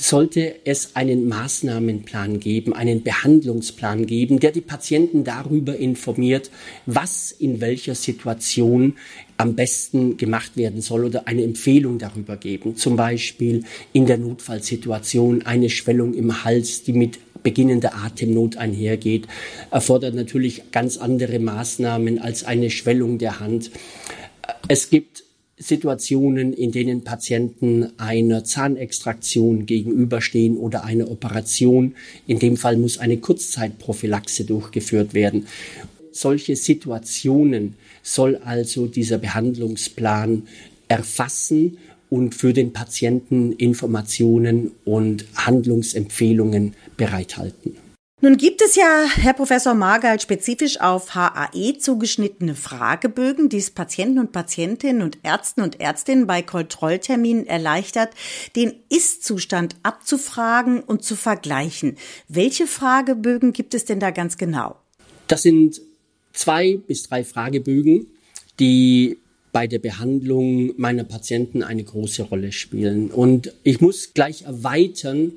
sollte 0.00 0.54
es 0.64 0.94
einen 0.94 1.28
Maßnahmenplan 1.28 2.38
geben, 2.38 2.72
einen 2.72 3.02
Behandlungsplan 3.02 4.06
geben, 4.06 4.38
der 4.38 4.52
die 4.52 4.60
Patienten 4.60 5.24
darüber 5.24 5.76
informiert, 5.76 6.50
was 6.86 7.32
in 7.32 7.60
welcher 7.60 7.96
Situation 7.96 8.94
am 9.36 9.56
besten 9.56 10.16
gemacht 10.16 10.56
werden 10.56 10.80
soll 10.82 11.04
oder 11.04 11.26
eine 11.26 11.42
Empfehlung 11.42 11.98
darüber 11.98 12.36
geben. 12.36 12.76
Zum 12.76 12.96
Beispiel 12.96 13.64
in 13.92 14.06
der 14.06 14.18
Notfallsituation 14.18 15.42
eine 15.42 15.68
Schwellung 15.68 16.14
im 16.14 16.44
Hals, 16.44 16.84
die 16.84 16.92
mit 16.92 17.18
beginnender 17.42 17.94
Atemnot 17.94 18.56
einhergeht, 18.56 19.26
erfordert 19.70 20.14
natürlich 20.14 20.70
ganz 20.70 20.96
andere 20.96 21.38
Maßnahmen 21.38 22.20
als 22.20 22.44
eine 22.44 22.70
Schwellung 22.70 23.18
der 23.18 23.40
Hand. 23.40 23.70
Es 24.68 24.90
gibt 24.90 25.24
Situationen, 25.58 26.52
in 26.52 26.70
denen 26.72 27.02
Patienten 27.02 27.88
einer 27.98 28.44
Zahnextraktion 28.44 29.66
gegenüberstehen 29.66 30.56
oder 30.56 30.84
einer 30.84 31.10
Operation. 31.10 31.94
In 32.26 32.38
dem 32.38 32.56
Fall 32.56 32.76
muss 32.76 32.98
eine 32.98 33.18
Kurzzeitprophylaxe 33.18 34.44
durchgeführt 34.44 35.14
werden. 35.14 35.46
Solche 36.12 36.56
Situationen 36.56 37.74
soll 38.02 38.36
also 38.36 38.86
dieser 38.86 39.18
Behandlungsplan 39.18 40.44
erfassen 40.88 41.78
und 42.10 42.34
für 42.34 42.52
den 42.52 42.72
Patienten 42.72 43.52
Informationen 43.52 44.70
und 44.84 45.26
Handlungsempfehlungen 45.34 46.74
bereithalten. 46.96 47.87
Nun 48.20 48.36
gibt 48.36 48.60
es 48.62 48.74
ja, 48.74 49.04
Herr 49.14 49.32
Professor 49.32 49.74
Margald, 49.74 50.20
spezifisch 50.20 50.80
auf 50.80 51.14
HAE 51.14 51.78
zugeschnittene 51.78 52.56
Fragebögen, 52.56 53.48
die 53.48 53.58
es 53.58 53.70
Patienten 53.70 54.18
und 54.18 54.32
Patientinnen 54.32 55.02
und 55.02 55.18
Ärzten 55.22 55.60
und 55.60 55.80
Ärztinnen 55.80 56.26
bei 56.26 56.42
Kontrollterminen 56.42 57.46
erleichtert, 57.46 58.10
den 58.56 58.74
Ist-Zustand 58.88 59.76
abzufragen 59.84 60.80
und 60.80 61.04
zu 61.04 61.14
vergleichen. 61.14 61.96
Welche 62.26 62.66
Fragebögen 62.66 63.52
gibt 63.52 63.72
es 63.72 63.84
denn 63.84 64.00
da 64.00 64.10
ganz 64.10 64.36
genau? 64.36 64.74
Das 65.28 65.42
sind 65.42 65.80
zwei 66.32 66.76
bis 66.76 67.04
drei 67.04 67.22
Fragebögen, 67.22 68.08
die 68.58 69.18
bei 69.52 69.68
der 69.68 69.78
Behandlung 69.78 70.72
meiner 70.76 71.04
Patienten 71.04 71.62
eine 71.62 71.84
große 71.84 72.24
Rolle 72.24 72.50
spielen. 72.50 73.12
Und 73.12 73.54
ich 73.62 73.80
muss 73.80 74.12
gleich 74.12 74.42
erweitern, 74.42 75.34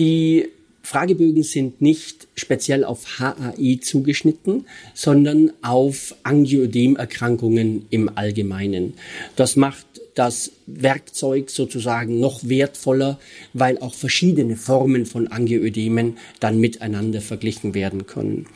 die 0.00 0.48
Fragebögen 0.86 1.42
sind 1.42 1.82
nicht 1.82 2.28
speziell 2.36 2.84
auf 2.84 3.18
HAE 3.18 3.80
zugeschnitten, 3.80 4.66
sondern 4.94 5.50
auf 5.60 6.14
Angioödemerkrankungen 6.22 7.86
im 7.90 8.08
Allgemeinen. 8.16 8.94
Das 9.34 9.56
macht 9.56 9.84
das 10.14 10.52
Werkzeug 10.66 11.50
sozusagen 11.50 12.20
noch 12.20 12.48
wertvoller, 12.48 13.18
weil 13.52 13.78
auch 13.78 13.94
verschiedene 13.94 14.54
Formen 14.54 15.06
von 15.06 15.26
Angioödemen 15.26 16.18
dann 16.38 16.60
miteinander 16.60 17.20
verglichen 17.20 17.74
werden 17.74 18.06
können. 18.06 18.46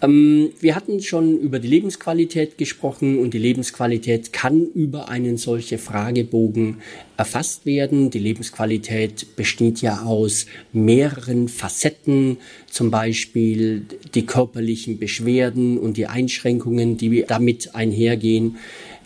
Ähm, 0.00 0.50
wir 0.60 0.74
hatten 0.74 1.00
schon 1.02 1.38
über 1.38 1.58
die 1.58 1.68
Lebensqualität 1.68 2.56
gesprochen 2.58 3.18
und 3.18 3.34
die 3.34 3.38
Lebensqualität 3.38 4.32
kann 4.32 4.66
über 4.66 5.08
einen 5.08 5.36
solchen 5.36 5.78
Fragebogen 5.78 6.76
erfasst 7.16 7.66
werden. 7.66 8.10
Die 8.10 8.18
Lebensqualität 8.18 9.36
besteht 9.36 9.82
ja 9.82 10.02
aus 10.02 10.46
mehreren 10.72 11.48
Facetten, 11.48 12.38
zum 12.70 12.90
Beispiel 12.90 13.86
die 14.14 14.26
körperlichen 14.26 14.98
Beschwerden 14.98 15.78
und 15.78 15.96
die 15.96 16.06
Einschränkungen, 16.06 16.96
die 16.96 17.24
damit 17.26 17.74
einhergehen 17.74 18.56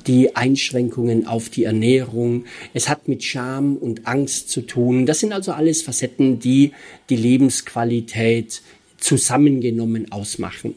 die 0.06 0.34
Einschränkungen 0.34 1.28
auf 1.28 1.48
die 1.48 1.62
Ernährung. 1.62 2.44
Es 2.74 2.88
hat 2.88 3.06
mit 3.06 3.22
Scham 3.22 3.76
und 3.76 4.06
Angst 4.08 4.50
zu 4.50 4.62
tun. 4.62 5.06
Das 5.06 5.20
sind 5.20 5.32
also 5.32 5.52
alles 5.52 5.82
Facetten, 5.82 6.40
die 6.40 6.72
die 7.08 7.14
Lebensqualität 7.14 8.62
zusammengenommen 9.02 10.10
ausmachen. 10.12 10.74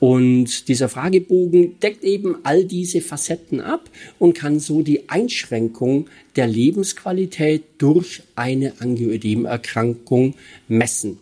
Und 0.00 0.68
dieser 0.68 0.88
Fragebogen 0.88 1.78
deckt 1.80 2.02
eben 2.02 2.36
all 2.42 2.64
diese 2.64 3.00
Facetten 3.00 3.60
ab 3.60 3.88
und 4.18 4.34
kann 4.34 4.58
so 4.58 4.82
die 4.82 5.08
Einschränkung 5.08 6.08
der 6.36 6.48
Lebensqualität 6.48 7.62
durch 7.78 8.22
eine 8.34 8.72
Angioödemerkrankung 8.80 10.34
messen. 10.68 11.18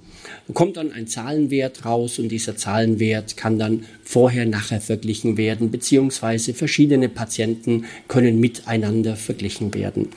Da 0.47 0.55
kommt 0.55 0.77
dann 0.79 0.93
ein 0.93 1.07
Zahlenwert 1.07 1.85
raus 1.85 2.19
und 2.19 2.31
dieser 2.31 2.57
Zahlenwert 2.57 3.37
kann 3.37 3.59
dann 3.59 3.85
vorher, 4.03 4.47
nachher 4.47 4.81
verglichen 4.81 5.37
werden, 5.37 5.71
beziehungsweise 5.71 6.55
verschiedene 6.55 7.09
Patienten 7.09 7.85
können 8.09 8.41
miteinander 8.41 9.17
verglichen 9.17 9.75
werden. 9.75 10.09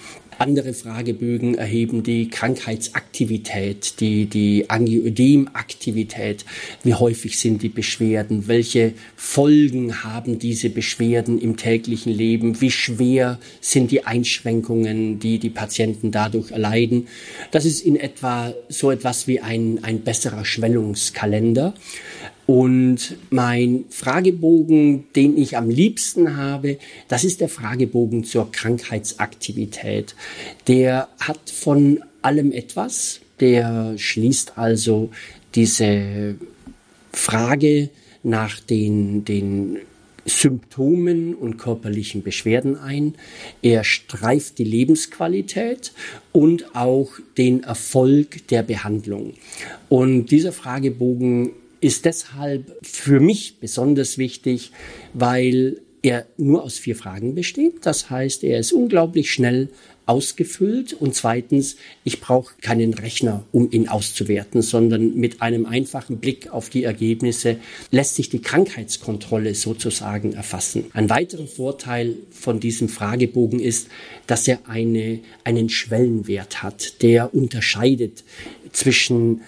Andere 0.42 0.74
Fragebögen 0.74 1.54
erheben 1.54 2.02
die 2.02 2.28
Krankheitsaktivität, 2.28 4.00
die, 4.00 4.26
die 4.26 4.72
Angioödemaktivität. 4.72 6.46
Wie 6.82 6.96
häufig 6.96 7.38
sind 7.38 7.62
die 7.62 7.70
Beschwerden? 7.70 8.48
Welche 8.48 8.94
Folgen 9.16 10.04
haben 10.04 10.40
diese 10.40 10.72
Beschwerden 10.72 11.40
im 11.40 11.58
täglichen 11.58 12.12
Leben? 12.12 12.60
Wie 12.60 12.72
schwer 12.72 13.38
sind 13.60 13.92
die 13.92 14.08
Einschränkungen, 14.08 15.20
die 15.20 15.38
die 15.38 15.52
Patienten 15.52 16.10
dadurch 16.10 16.50
erleiden? 16.50 17.08
Das 17.52 17.66
ist 17.66 17.86
in 17.86 17.96
etwa 17.96 18.52
so 18.68 18.90
etwas 18.90 19.28
wie 19.28 19.42
ein, 19.42 19.84
ein 19.84 20.02
besserer 20.02 20.44
Schwellungskalender. 20.44 21.76
Und 22.48 23.18
mein 23.30 23.86
Fragebogen, 23.90 25.06
den 25.16 25.38
ich 25.38 25.58
am 25.58 25.70
liebsten 25.70 26.36
habe, 26.36 26.78
das 27.08 27.24
ist 27.24 27.40
der 27.40 27.50
Fragebogen 27.50 28.24
zur 28.24 28.52
Krankheitsaktivität. 28.52 30.16
Der 30.68 31.08
hat 31.20 31.50
von 31.50 32.04
allem 32.22 32.52
etwas. 32.52 33.22
Der 33.40 33.98
schließt 33.98 34.58
also 34.58 35.12
diese 35.56 36.36
Frage 37.14 37.90
nach 38.24 38.60
den, 38.60 39.26
den 39.26 39.78
Symptomen 40.26 41.34
und 41.34 41.58
körperlichen 41.58 42.22
Beschwerden 42.22 42.78
ein. 42.78 43.16
Er 43.62 43.84
streift 43.84 44.60
die 44.60 44.64
Lebensqualität 44.64 45.94
und 46.32 46.76
auch 46.76 47.14
den 47.38 47.64
Erfolg 47.64 48.48
der 48.50 48.62
Behandlung. 48.64 49.34
Und 49.90 50.28
dieser 50.28 50.52
Fragebogen 50.52 51.52
ist 51.82 52.06
deshalb 52.06 52.78
für 52.82 53.20
mich 53.20 53.60
besonders 53.60 54.18
wichtig, 54.18 54.72
weil 55.14 55.82
er 56.04 56.26
nur 56.38 56.64
aus 56.64 56.80
vier 56.80 56.96
Fragen 56.96 57.36
besteht. 57.36 57.86
Das 57.86 58.10
heißt, 58.10 58.44
er 58.44 58.60
ist 58.60 58.72
unglaublich 58.72 59.32
schnell 59.32 59.70
ausgefüllt 60.08 60.94
und 60.94 61.16
zweitens, 61.16 61.78
ich 62.04 62.20
brauche 62.20 62.56
keinen 62.62 62.94
Rechner, 62.94 63.46
um 63.52 63.72
ihn 63.72 63.88
auszuwerten, 63.88 64.62
sondern 64.62 65.16
mit 65.16 65.42
einem 65.42 65.66
einfachen 65.66 66.18
Blick 66.18 66.52
auf 66.52 66.70
die 66.70 66.84
Ergebnisse 66.84 67.58
lässt 67.92 68.16
sich 68.16 68.30
die 68.30 68.42
Krankheitskontrolle 68.42 69.54
sozusagen 69.54 70.34
erfassen. 70.34 70.86
Ein 70.94 71.10
weiterer 71.10 71.48
Vorteil 71.48 72.16
von 72.32 72.60
diesem 72.60 72.90
Fragebogen 72.90 73.60
ist, 73.60 73.88
dass 74.28 74.48
er 74.48 74.60
eine, 74.68 75.20
einen 75.44 75.70
Schwellenwert 75.70 76.64
hat, 76.64 77.02
der 77.04 77.34
unterscheidet 77.34 78.24
zwischen 78.72 79.42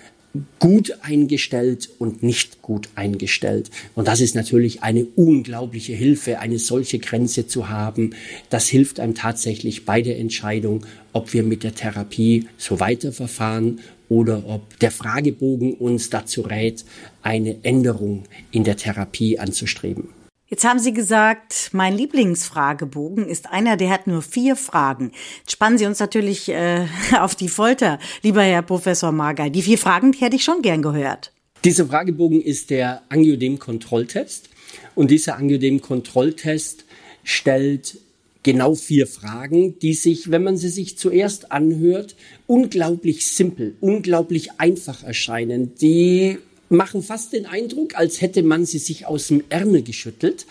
gut 0.59 0.97
eingestellt 1.01 1.89
und 1.99 2.23
nicht 2.23 2.61
gut 2.61 2.89
eingestellt. 2.95 3.69
Und 3.95 4.07
das 4.07 4.19
ist 4.19 4.35
natürlich 4.35 4.81
eine 4.81 5.05
unglaubliche 5.15 5.93
Hilfe, 5.93 6.39
eine 6.39 6.57
solche 6.57 6.99
Grenze 6.99 7.47
zu 7.47 7.69
haben. 7.69 8.15
Das 8.49 8.67
hilft 8.67 8.99
einem 8.99 9.13
tatsächlich 9.13 9.85
bei 9.85 10.01
der 10.01 10.17
Entscheidung, 10.17 10.85
ob 11.11 11.33
wir 11.33 11.43
mit 11.43 11.63
der 11.63 11.75
Therapie 11.75 12.47
so 12.57 12.79
weiterverfahren 12.79 13.79
oder 14.09 14.47
ob 14.47 14.79
der 14.79 14.91
Fragebogen 14.91 15.73
uns 15.75 16.09
dazu 16.09 16.41
rät, 16.41 16.83
eine 17.21 17.63
Änderung 17.63 18.23
in 18.51 18.63
der 18.63 18.77
Therapie 18.77 19.37
anzustreben. 19.39 20.22
Jetzt 20.53 20.65
haben 20.65 20.77
Sie 20.77 20.93
gesagt, 20.93 21.71
mein 21.71 21.97
Lieblingsfragebogen 21.97 23.27
ist 23.27 23.49
einer, 23.49 23.75
der 23.75 23.89
hat 23.89 24.05
nur 24.05 24.21
vier 24.21 24.55
Fragen. 24.55 25.11
Jetzt 25.39 25.53
spannen 25.53 25.79
Sie 25.79 25.87
uns 25.87 25.97
natürlich 25.97 26.47
äh, 26.47 26.85
auf 27.19 27.33
die 27.33 27.47
Folter, 27.47 27.97
lieber 28.21 28.43
Herr 28.43 28.61
Professor 28.61 29.11
Margay. 29.11 29.49
Die 29.49 29.63
vier 29.63 29.79
Fragen, 29.79 30.11
die 30.11 30.19
hätte 30.19 30.35
ich 30.35 30.43
schon 30.43 30.61
gern 30.61 30.83
gehört. 30.83 31.31
Dieser 31.65 31.87
Fragebogen 31.87 32.39
ist 32.39 32.69
der 32.69 33.01
Angiodem-Kontrolltest. 33.09 34.49
Und 34.93 35.09
dieser 35.09 35.37
Angiodem-Kontrolltest 35.37 36.85
stellt 37.23 37.97
genau 38.43 38.75
vier 38.75 39.07
Fragen, 39.07 39.79
die 39.79 39.95
sich, 39.95 40.29
wenn 40.29 40.43
man 40.43 40.57
sie 40.57 40.69
sich 40.69 40.99
zuerst 40.99 41.51
anhört, 41.51 42.15
unglaublich 42.45 43.27
simpel, 43.27 43.73
unglaublich 43.81 44.59
einfach 44.59 45.03
erscheinen, 45.03 45.73
die 45.81 46.37
machen 46.73 47.01
fast 47.03 47.33
den 47.33 47.45
Eindruck, 47.45 47.95
als 47.95 48.21
hätte 48.21 48.43
man 48.43 48.65
sie 48.65 48.79
sich 48.79 49.05
aus 49.05 49.27
dem 49.27 49.43
Ärmel 49.49 49.83
geschüttelt. 49.83 50.45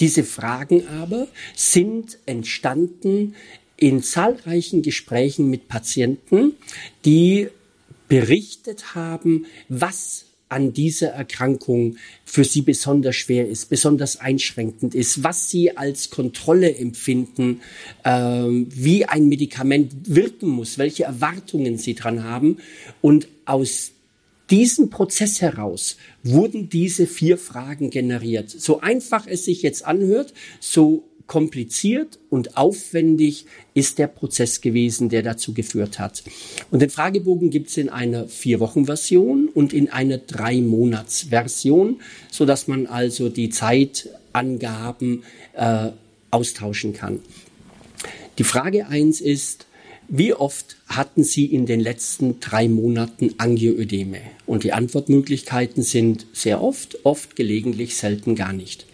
Diese 0.00 0.24
Fragen 0.24 0.86
aber 0.88 1.28
sind 1.56 2.18
entstanden 2.26 3.34
in 3.76 4.02
zahlreichen 4.02 4.82
Gesprächen 4.82 5.48
mit 5.48 5.68
Patienten, 5.68 6.52
die 7.04 7.48
berichtet 8.08 8.94
haben, 8.94 9.46
was 9.68 10.26
an 10.50 10.72
dieser 10.72 11.10
Erkrankung 11.10 11.96
für 12.24 12.42
sie 12.42 12.62
besonders 12.62 13.14
schwer 13.14 13.48
ist, 13.48 13.70
besonders 13.70 14.16
einschränkend 14.18 14.96
ist, 14.96 15.22
was 15.22 15.48
sie 15.48 15.76
als 15.76 16.10
Kontrolle 16.10 16.74
empfinden, 16.74 17.60
äh, 18.02 18.10
wie 18.10 19.06
ein 19.06 19.28
Medikament 19.28 19.92
wirken 20.06 20.48
muss, 20.48 20.76
welche 20.76 21.04
Erwartungen 21.04 21.78
sie 21.78 21.94
dran 21.94 22.24
haben. 22.24 22.58
Und 23.00 23.28
aus 23.44 23.92
diesem 24.50 24.90
Prozess 24.90 25.40
heraus 25.40 25.96
wurden 26.22 26.68
diese 26.68 27.06
vier 27.06 27.38
Fragen 27.38 27.90
generiert. 27.90 28.50
So 28.50 28.80
einfach 28.80 29.26
es 29.26 29.44
sich 29.44 29.62
jetzt 29.62 29.84
anhört, 29.84 30.34
so 30.60 31.04
kompliziert 31.30 32.18
und 32.28 32.56
aufwendig 32.56 33.46
ist 33.72 33.98
der 33.98 34.08
Prozess 34.08 34.60
gewesen, 34.60 35.10
der 35.10 35.22
dazu 35.22 35.54
geführt 35.54 36.00
hat. 36.00 36.24
Und 36.72 36.82
den 36.82 36.90
Fragebogen 36.90 37.50
gibt 37.50 37.68
es 37.70 37.76
in 37.76 37.88
einer 37.88 38.26
Vier-Wochen-Version 38.26 39.48
und 39.54 39.72
in 39.72 39.90
einer 39.90 40.18
Drei-Monats-Version, 40.18 42.00
so 42.32 42.46
dass 42.46 42.66
man 42.66 42.88
also 42.88 43.28
die 43.28 43.48
Zeitangaben 43.48 45.22
äh, 45.54 45.90
austauschen 46.32 46.94
kann. 46.94 47.20
Die 48.38 48.44
Frage 48.44 48.88
eins 48.88 49.20
ist, 49.20 49.66
wie 50.12 50.34
oft 50.34 50.76
hatten 50.88 51.22
Sie 51.22 51.46
in 51.46 51.66
den 51.66 51.78
letzten 51.78 52.40
drei 52.40 52.68
Monaten 52.68 53.34
Angioödeme? 53.38 54.20
Und 54.44 54.64
die 54.64 54.72
Antwortmöglichkeiten 54.72 55.84
sind 55.84 56.26
sehr 56.32 56.60
oft, 56.60 57.06
oft, 57.06 57.36
gelegentlich, 57.36 57.94
selten 57.94 58.34
gar 58.34 58.52
nicht. 58.52 58.86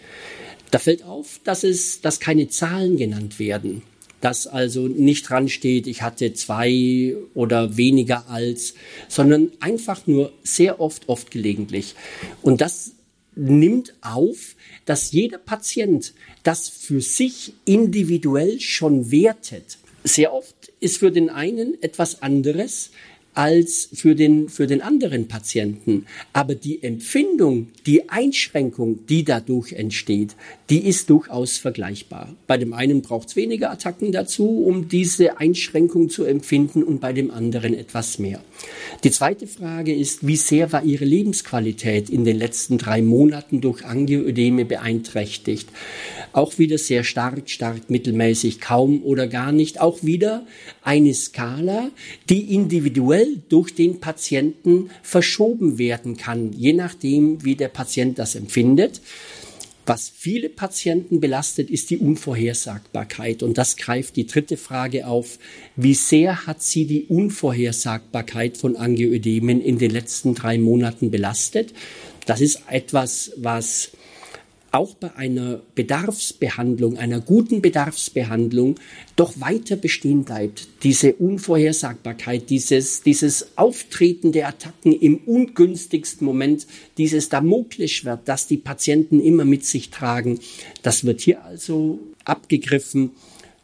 Da 0.69 0.77
fällt 0.77 1.03
auf, 1.03 1.39
dass 1.43 1.63
es, 1.63 2.01
dass 2.01 2.19
keine 2.19 2.49
Zahlen 2.49 2.97
genannt 2.97 3.39
werden. 3.39 3.81
Dass 4.21 4.45
also 4.45 4.87
nicht 4.87 5.27
dran 5.27 5.49
steht, 5.49 5.87
ich 5.87 6.03
hatte 6.03 6.33
zwei 6.33 7.15
oder 7.33 7.77
weniger 7.77 8.29
als, 8.29 8.75
sondern 9.07 9.51
einfach 9.59 10.05
nur 10.05 10.31
sehr 10.43 10.79
oft, 10.79 11.09
oft 11.09 11.31
gelegentlich. 11.31 11.95
Und 12.43 12.61
das 12.61 12.91
nimmt 13.35 13.95
auf, 14.01 14.55
dass 14.85 15.11
jeder 15.11 15.39
Patient 15.39 16.13
das 16.43 16.69
für 16.69 17.01
sich 17.01 17.53
individuell 17.65 18.59
schon 18.59 19.09
wertet. 19.09 19.79
Sehr 20.03 20.31
oft 20.31 20.56
ist 20.79 20.97
für 20.97 21.11
den 21.11 21.29
einen 21.29 21.81
etwas 21.81 22.21
anderes 22.21 22.91
als 23.37 23.89
für 23.93 24.15
den, 24.15 24.49
für 24.49 24.65
den 24.65 24.81
anderen 24.81 25.27
Patienten. 25.27 26.07
Aber 26.33 26.55
die 26.55 26.81
Empfindung, 26.81 27.67
die 27.85 28.09
Einschränkung, 28.09 29.05
die 29.05 29.23
dadurch 29.23 29.73
entsteht, 29.73 30.35
die 30.71 30.79
ist 30.79 31.11
durchaus 31.11 31.57
vergleichbar. 31.57 32.35
Bei 32.47 32.57
dem 32.57 32.73
einen 32.73 33.03
braucht 33.03 33.29
es 33.29 33.35
weniger 33.35 33.69
Attacken 33.69 34.11
dazu, 34.11 34.63
um 34.63 34.89
diese 34.89 35.37
Einschränkung 35.37 36.09
zu 36.09 36.23
empfinden 36.25 36.81
und 36.81 36.99
bei 36.99 37.13
dem 37.13 37.29
anderen 37.29 37.75
etwas 37.75 38.17
mehr. 38.17 38.41
Die 39.03 39.11
zweite 39.11 39.45
Frage 39.45 39.93
ist, 39.93 40.25
wie 40.25 40.35
sehr 40.35 40.71
war 40.71 40.83
Ihre 40.83 41.05
Lebensqualität 41.05 42.09
in 42.09 42.25
den 42.25 42.39
letzten 42.39 42.79
drei 42.79 43.03
Monaten 43.03 43.61
durch 43.61 43.85
Angioödeme 43.85 44.65
beeinträchtigt? 44.65 45.69
Auch 46.33 46.57
wieder 46.57 46.79
sehr 46.79 47.03
stark, 47.03 47.47
stark, 47.47 47.91
mittelmäßig, 47.91 48.59
kaum 48.61 49.03
oder 49.03 49.27
gar 49.27 49.51
nicht. 49.51 49.79
Auch 49.79 50.03
wieder 50.03 50.47
eine 50.81 51.13
Skala, 51.13 51.91
die 52.29 52.55
individuell 52.55 53.26
durch 53.49 53.75
den 53.75 53.99
Patienten 53.99 54.89
verschoben 55.03 55.77
werden 55.77 56.17
kann, 56.17 56.53
je 56.53 56.73
nachdem, 56.73 57.43
wie 57.43 57.55
der 57.55 57.67
Patient 57.69 58.17
das 58.19 58.35
empfindet. 58.35 59.01
Was 59.87 60.11
viele 60.13 60.49
Patienten 60.49 61.21
belastet, 61.21 61.69
ist 61.69 61.89
die 61.89 61.97
Unvorhersagbarkeit. 61.97 63.41
Und 63.41 63.57
das 63.57 63.77
greift 63.77 64.17
die 64.17 64.27
dritte 64.27 64.57
Frage 64.57 65.07
auf. 65.07 65.39
Wie 65.77 65.93
sehr 65.93 66.45
hat 66.45 66.61
sie 66.61 66.85
die 66.85 67.05
Unvorhersagbarkeit 67.05 68.57
von 68.57 68.75
Angioödemen 68.75 69.61
in 69.61 69.77
den 69.77 69.91
letzten 69.91 70.35
drei 70.35 70.57
Monaten 70.57 71.09
belastet? 71.09 71.73
Das 72.25 72.41
ist 72.41 72.63
etwas, 72.69 73.31
was 73.37 73.91
auch 74.71 74.95
bei 74.95 75.15
einer 75.15 75.61
Bedarfsbehandlung, 75.75 76.97
einer 76.97 77.19
guten 77.19 77.61
Bedarfsbehandlung, 77.61 78.75
doch 79.15 79.39
weiter 79.39 79.75
bestehen 79.75 80.23
bleibt. 80.23 80.67
Diese 80.83 81.13
Unvorhersagbarkeit, 81.13 82.49
dieses, 82.49 83.01
dieses 83.01 83.57
Auftreten 83.57 84.31
der 84.31 84.47
Attacken 84.47 84.93
im 84.93 85.17
ungünstigsten 85.25 86.25
Moment, 86.25 86.67
dieses 86.97 87.29
Damoklesschwert, 87.29 88.21
das 88.25 88.47
die 88.47 88.57
Patienten 88.57 89.19
immer 89.19 89.45
mit 89.45 89.65
sich 89.65 89.89
tragen, 89.89 90.39
das 90.83 91.05
wird 91.05 91.21
hier 91.21 91.43
also 91.43 91.99
abgegriffen. 92.25 93.11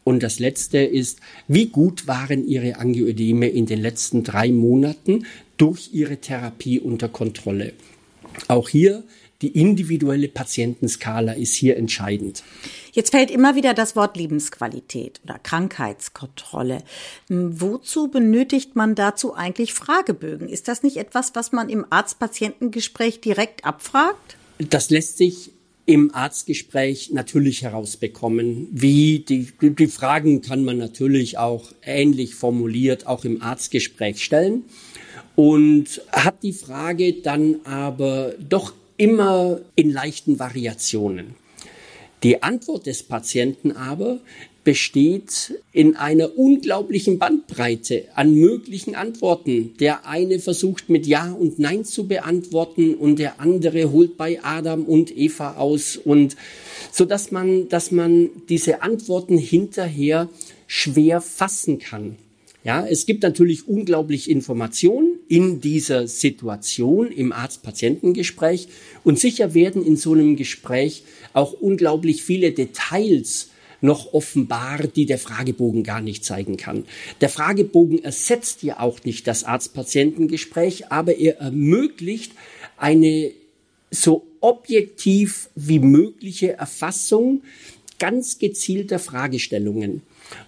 Und 0.03 0.21
das 0.21 0.39
Letzte 0.39 0.79
ist, 0.79 1.19
wie 1.47 1.67
gut 1.67 2.07
waren 2.07 2.45
Ihre 2.47 2.77
Angioödeme 2.77 3.47
in 3.47 3.65
den 3.65 3.81
letzten 3.81 4.23
drei 4.23 4.51
Monaten 4.51 5.25
durch 5.57 5.91
Ihre 5.93 6.17
Therapie 6.17 6.79
unter 6.79 7.07
Kontrolle? 7.07 7.73
Auch 8.47 8.69
hier 8.69 9.03
die 9.43 9.49
individuelle 9.49 10.29
Patientenskala 10.29 11.33
ist 11.33 11.53
hier 11.53 11.75
entscheidend. 11.75 12.43
Jetzt 12.93 13.11
fällt 13.11 13.29
immer 13.29 13.55
wieder 13.55 13.73
das 13.73 13.95
Wort 13.95 14.15
Lebensqualität 14.15 15.19
oder 15.25 15.37
Krankheitskontrolle. 15.37 16.81
Hm, 17.27 17.59
wozu 17.59 18.07
benötigt 18.07 18.75
man 18.75 18.95
dazu 18.95 19.35
eigentlich 19.35 19.73
Fragebögen? 19.73 20.47
Ist 20.47 20.69
das 20.69 20.81
nicht 20.81 20.97
etwas, 20.97 21.35
was 21.35 21.51
man 21.51 21.69
im 21.69 21.85
Arzt-Patientengespräch 21.89 23.19
direkt 23.19 23.65
abfragt? 23.65 24.37
Das 24.57 24.89
lässt 24.89 25.17
sich 25.17 25.51
im 25.85 26.15
Arztgespräch 26.15 27.11
natürlich 27.11 27.63
herausbekommen. 27.63 28.69
Wie 28.71 29.19
die, 29.19 29.51
die 29.61 29.87
Fragen 29.87 30.41
kann 30.41 30.63
man 30.63 30.77
natürlich 30.77 31.37
auch 31.37 31.73
ähnlich 31.81 32.35
formuliert 32.35 33.05
auch 33.07 33.25
im 33.25 33.41
Arztgespräch 33.41 34.23
stellen 34.23 34.63
und 35.35 36.01
hat 36.11 36.43
die 36.43 36.53
Frage 36.53 37.13
dann 37.13 37.57
aber 37.65 38.33
doch 38.39 38.73
immer 39.03 39.59
in 39.75 39.91
leichten 39.91 40.39
Variationen. 40.39 41.35
Die 42.23 42.41
Antwort 42.41 42.85
des 42.85 43.03
Patienten 43.03 43.73
aber 43.73 44.19
besteht 44.63 45.59
in 45.73 45.97
einer 45.97 46.37
unglaublichen 46.37 47.19
Bandbreite 47.19 48.05
an 48.15 48.33
möglichen 48.33 48.95
Antworten. 48.95 49.75
Der 49.81 50.07
eine 50.07 50.39
versucht 50.39 50.87
mit 50.87 51.05
Ja 51.05 51.33
und 51.33 51.59
Nein 51.59 51.83
zu 51.83 52.07
beantworten 52.07 52.95
und 52.95 53.19
der 53.19 53.41
andere 53.41 53.91
holt 53.91 54.15
bei 54.15 54.41
Adam 54.41 54.85
und 54.85 55.13
Eva 55.17 55.57
aus 55.57 55.97
und 55.97 56.37
so 56.93 57.03
dass 57.03 57.29
man, 57.29 57.67
dass 57.67 57.91
man 57.91 58.29
diese 58.47 58.83
Antworten 58.83 59.37
hinterher 59.37 60.29
schwer 60.65 61.19
fassen 61.19 61.79
kann. 61.79 62.15
Ja, 62.63 62.85
es 62.87 63.05
gibt 63.05 63.23
natürlich 63.23 63.67
unglaublich 63.67 64.29
Informationen 64.29 65.19
in 65.27 65.59
dieser 65.59 66.07
Situation 66.07 67.11
im 67.11 67.33
Arzt-Patientengespräch 67.33 68.69
und 69.03 69.19
sicher 69.19 69.53
werden 69.53 69.85
in 69.85 69.97
so 69.97 70.13
einem 70.13 70.37
Gespräch 70.37 71.03
auch 71.33 71.51
unglaublich 71.53 72.23
viele 72.23 72.53
Details 72.53 73.49
noch 73.81 74.13
offenbar, 74.13 74.87
die 74.87 75.05
der 75.05 75.17
Fragebogen 75.17 75.83
gar 75.83 75.99
nicht 75.99 76.23
zeigen 76.23 76.55
kann. 76.55 76.85
Der 77.19 77.27
Fragebogen 77.27 78.01
ersetzt 78.01 78.63
ja 78.63 78.79
auch 78.79 79.03
nicht 79.03 79.27
das 79.27 79.43
Arzt-Patientengespräch, 79.43 80.89
aber 80.89 81.17
er 81.17 81.39
ermöglicht 81.39 82.31
eine 82.77 83.31
so 83.91 84.25
objektiv 84.39 85.49
wie 85.55 85.79
mögliche 85.79 86.53
Erfassung 86.53 87.43
ganz 87.99 88.39
gezielter 88.39 88.99
Fragestellungen. 88.99 90.01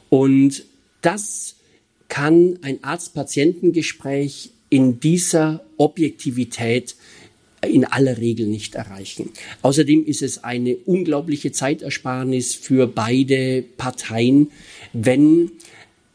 Und 0.09 0.63
das 1.01 1.55
kann 2.07 2.59
ein 2.61 2.83
Arzt-Patientengespräch 2.83 4.51
in 4.69 4.99
dieser 4.99 5.63
Objektivität 5.77 6.95
in 7.65 7.85
aller 7.85 8.17
Regel 8.17 8.47
nicht 8.47 8.75
erreichen. 8.75 9.31
Außerdem 9.61 10.05
ist 10.05 10.21
es 10.21 10.43
eine 10.43 10.75
unglaubliche 10.75 11.51
Zeitersparnis 11.51 12.53
für 12.53 12.87
beide 12.87 13.63
Parteien, 13.77 14.51
wenn 14.93 15.51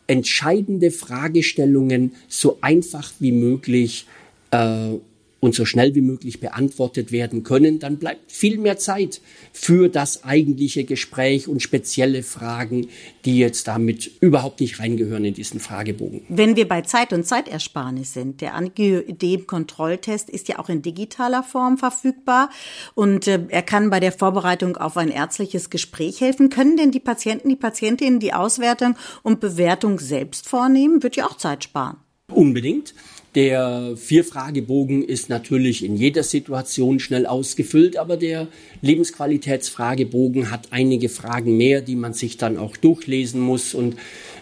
entscheidende 0.07 0.91
Fragestellungen 0.91 2.13
so 2.29 2.59
einfach 2.61 3.13
wie 3.19 3.33
möglich 3.33 4.07
äh, 4.51 4.95
und 5.41 5.55
so 5.55 5.65
schnell 5.65 5.95
wie 5.95 6.03
möglich 6.03 6.41
beantwortet 6.41 7.13
werden 7.13 7.43
können, 7.43 7.79
dann 7.79 7.97
bleibt 7.97 8.31
viel 8.31 8.59
mehr 8.59 8.79
Zeit 8.79 9.21
für 9.53 9.89
das 9.89 10.23
eigentliche 10.25 10.85
Gespräch 10.85 11.49
und 11.49 11.63
spezielle 11.63 12.23
Fragen, 12.23 12.89
die 13.25 13.39
jetzt 13.39 13.67
damit 13.67 14.11
überhaupt 14.21 14.61
nicht 14.61 14.79
reingehören 14.79 15.25
in 15.25 15.35
diesen 15.35 15.59
Fragebogen. 15.61 16.23
Wenn 16.29 16.57
wir 16.57 16.69
bei 16.69 16.83
Zeit 16.83 17.13
und 17.13 17.27
Zeitersparnis 17.27 18.13
sind, 18.13 18.41
der 18.43 18.55
Angioödem-Kontrolltest 18.55 20.29
ist 20.29 20.49
ja 20.49 20.59
auch 20.59 20.69
in 20.69 20.83
digitaler 20.83 21.43
Form 21.43 21.79
verfügbar 21.79 22.51
und 22.95 23.27
äh, 23.27 23.41
er 23.49 23.63
kann 23.63 23.91
bei 23.91 24.01
der 24.01 24.13
Vorbereitung 24.13 24.77
auf 24.77 24.97
ein 24.97 25.09
ärztliches 25.09 25.71
Gespräch 25.71 26.21
helfen. 26.21 26.51
Können 26.51 26.77
denn 26.77 26.91
die 26.91 27.01
Patienten, 27.01 27.49
die 27.49 27.57
Patientinnen 27.57 28.21
die 28.21 28.35
Auswertung 28.35 28.97
und 29.23 29.41
Bewertung 29.41 29.99
selbst 29.99 30.49
vornehmen? 30.49 31.03
Wird 31.03 31.17
ja 31.17 31.27
auch 31.27 31.37
Zeit 31.37 31.65
sparen. 31.65 31.97
Unbedingt. 32.33 32.95
Der 33.37 33.93
Vier-Fragebogen 33.97 35.05
ist 35.05 35.29
natürlich 35.29 35.85
in 35.85 35.95
jeder 35.97 36.25
Situation 36.25 36.99
schnell 36.99 37.27
ausgefüllt, 37.27 37.97
aber 37.97 38.17
der 38.17 38.49
Lebensqualitätsfragebogen 38.83 40.51
hat 40.51 40.69
einige 40.73 41.09
Fragen 41.09 41.57
mehr, 41.57 41.81
die 41.81 41.95
man 41.95 42.13
sich 42.13 42.39
dann 42.39 42.57
auch 42.57 42.77
durchlesen 42.77 43.41
muss. 43.41 43.73
Und 43.73 43.95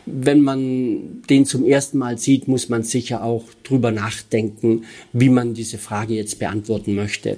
wenn 0.07 0.41
man 0.41 1.23
den 1.29 1.45
zum 1.45 1.67
ersten 1.67 1.99
Mal 1.99 2.17
sieht, 2.17 2.49
muss 2.49 2.71
man 2.71 2.83
sicher 2.83 3.23
auch 3.23 3.45
drüber 3.63 3.91
nachdenken, 3.91 4.85
wie 5.13 5.29
man 5.29 5.53
diese 5.53 5.77
Frage 5.77 6.15
jetzt 6.15 6.39
beantworten 6.39 6.95
möchte. 6.95 7.37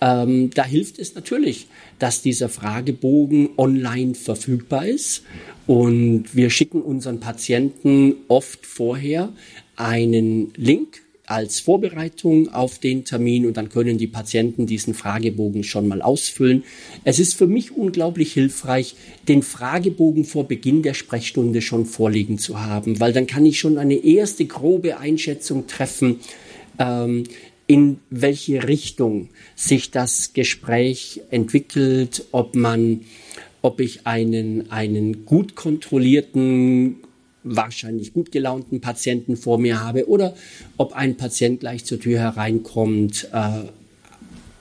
Ähm, 0.00 0.48
da 0.54 0.64
hilft 0.64 0.98
es 0.98 1.14
natürlich, 1.14 1.66
dass 1.98 2.22
dieser 2.22 2.48
Fragebogen 2.48 3.50
online 3.58 4.14
verfügbar 4.14 4.86
ist. 4.86 5.22
Und 5.66 6.34
wir 6.34 6.48
schicken 6.48 6.80
unseren 6.80 7.20
Patienten 7.20 8.14
oft 8.28 8.64
vorher 8.64 9.34
einen 9.78 10.52
Link 10.56 11.02
als 11.28 11.60
Vorbereitung 11.60 12.48
auf 12.48 12.78
den 12.78 13.04
Termin 13.04 13.44
und 13.46 13.58
dann 13.58 13.68
können 13.68 13.98
die 13.98 14.06
Patienten 14.06 14.66
diesen 14.66 14.94
Fragebogen 14.94 15.62
schon 15.62 15.86
mal 15.86 16.00
ausfüllen. 16.00 16.64
Es 17.04 17.18
ist 17.18 17.34
für 17.34 17.46
mich 17.46 17.76
unglaublich 17.76 18.32
hilfreich, 18.32 18.96
den 19.28 19.42
Fragebogen 19.42 20.24
vor 20.24 20.48
Beginn 20.48 20.82
der 20.82 20.94
Sprechstunde 20.94 21.60
schon 21.60 21.84
vorliegen 21.84 22.38
zu 22.38 22.60
haben, 22.60 22.98
weil 22.98 23.12
dann 23.12 23.26
kann 23.26 23.44
ich 23.44 23.58
schon 23.58 23.76
eine 23.76 23.96
erste 23.96 24.46
grobe 24.46 24.98
Einschätzung 24.98 25.66
treffen, 25.66 26.20
ähm, 26.78 27.24
in 27.66 27.98
welche 28.08 28.66
Richtung 28.66 29.28
sich 29.54 29.90
das 29.90 30.32
Gespräch 30.32 31.20
entwickelt, 31.30 32.24
ob 32.32 32.56
man 32.56 33.02
ob 33.60 33.80
ich 33.80 34.06
einen, 34.06 34.70
einen 34.70 35.26
gut 35.26 35.56
kontrollierten 35.56 37.00
wahrscheinlich 37.56 38.12
gut 38.12 38.32
gelaunten 38.32 38.80
Patienten 38.80 39.36
vor 39.36 39.58
mir 39.58 39.80
habe 39.80 40.08
oder 40.08 40.34
ob 40.76 40.92
ein 40.92 41.16
Patient 41.16 41.60
gleich 41.60 41.84
zur 41.84 42.00
Tür 42.00 42.18
hereinkommt, 42.20 43.28
äh, 43.32 43.68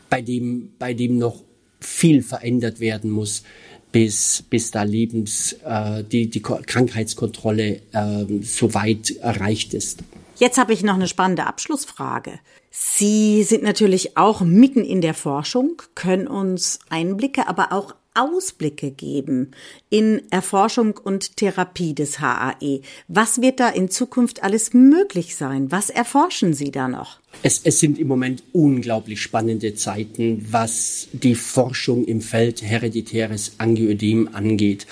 bei, 0.10 0.21
dem, 0.21 0.71
bei 0.80 0.93
dem 0.93 1.17
noch 1.17 1.43
viel 1.80 2.21
verändert 2.23 2.80
werden 2.80 3.12
muss, 3.12 3.43
bis, 3.91 4.43
bis 4.50 4.71
da 4.71 4.84
Lebens, 4.84 5.54
äh, 5.65 6.04
die, 6.04 6.30
die 6.30 6.41
Krankheitskontrolle 6.41 7.82
äh, 7.91 8.26
so 8.41 8.73
weit 8.73 9.12
erreicht 9.17 9.73
ist. 9.73 10.00
Jetzt 10.38 10.58
habe 10.58 10.73
ich 10.73 10.84
noch 10.84 10.95
eine 10.95 11.08
spannende 11.08 11.47
Abschlussfrage. 11.47 12.39
Sie 12.69 13.41
sind 13.43 13.63
natürlich 13.63 14.17
auch 14.17 14.41
mitten 14.41 14.84
in 14.84 15.02
der 15.02 15.15
Forschung, 15.15 15.82
können 15.95 16.28
uns 16.28 16.80
Einblicke, 16.89 17.47
aber 17.47 17.71
auch 17.71 17.95
Ausblicke 18.17 18.91
geben 18.91 19.51
in 19.89 20.21
Erforschung 20.32 20.97
und 20.97 21.38
Therapie 21.38 21.93
des 21.93 22.19
HAE. 22.19 22.82
Was 23.08 23.41
wird 23.41 23.60
da 23.60 23.69
in 23.69 23.89
Zukunft 23.89 24.43
alles 24.43 24.73
möglich 24.73 25.36
sein? 25.36 25.71
Was 25.71 25.89
erforschen 25.89 26.53
Sie 26.53 26.71
da 26.71 26.88
noch? 26.88 27.19
Es, 27.43 27.62
es 27.63 27.80
sind 27.80 27.99
im 27.99 28.08
Moment 28.08 28.43
unglaublich 28.53 29.21
spannende 29.21 29.75
Zeiten, 29.75 30.45
was 30.49 31.08
die 31.13 31.36
Forschung 31.36 32.06
im 32.06 32.21
Feld 32.21 32.62
hereditäres 32.62 33.53
Angioödem 33.60 34.30
angeht. 34.34 34.88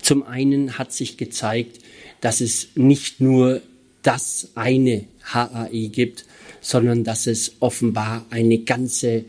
Zum 0.00 0.22
einen 0.22 0.78
hat 0.78 0.92
sich 0.92 1.16
gezeigt, 1.16 1.80
dass 2.20 2.40
es 2.40 2.68
nicht 2.74 3.20
nur 3.20 3.60
das 4.02 4.52
eine 4.54 5.04
HAE 5.22 5.88
gibt, 5.88 6.24
sondern 6.60 7.04
dass 7.04 7.26
es 7.26 7.56
offenbar 7.60 8.24
eine 8.30 8.58
ganze 8.58 9.24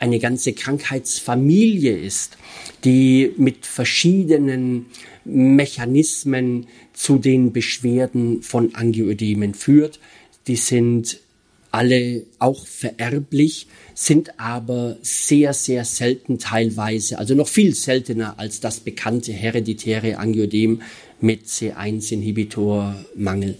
eine 0.00 0.18
ganze 0.18 0.54
Krankheitsfamilie 0.54 1.96
ist, 1.96 2.38
die 2.84 3.32
mit 3.36 3.66
verschiedenen 3.66 4.86
Mechanismen 5.24 6.66
zu 6.94 7.18
den 7.18 7.52
Beschwerden 7.52 8.42
von 8.42 8.74
Angioödemen 8.74 9.54
führt. 9.54 10.00
Die 10.46 10.56
sind 10.56 11.20
alle 11.70 12.24
auch 12.38 12.66
vererblich, 12.66 13.66
sind 13.94 14.40
aber 14.40 14.96
sehr, 15.02 15.52
sehr 15.52 15.84
selten 15.84 16.38
teilweise, 16.38 17.18
also 17.18 17.34
noch 17.34 17.48
viel 17.48 17.74
seltener 17.74 18.38
als 18.38 18.60
das 18.60 18.80
bekannte 18.80 19.32
hereditäre 19.32 20.16
Angioödem 20.16 20.80
mit 21.20 21.46
C1-Inhibitormangel. 21.46 23.56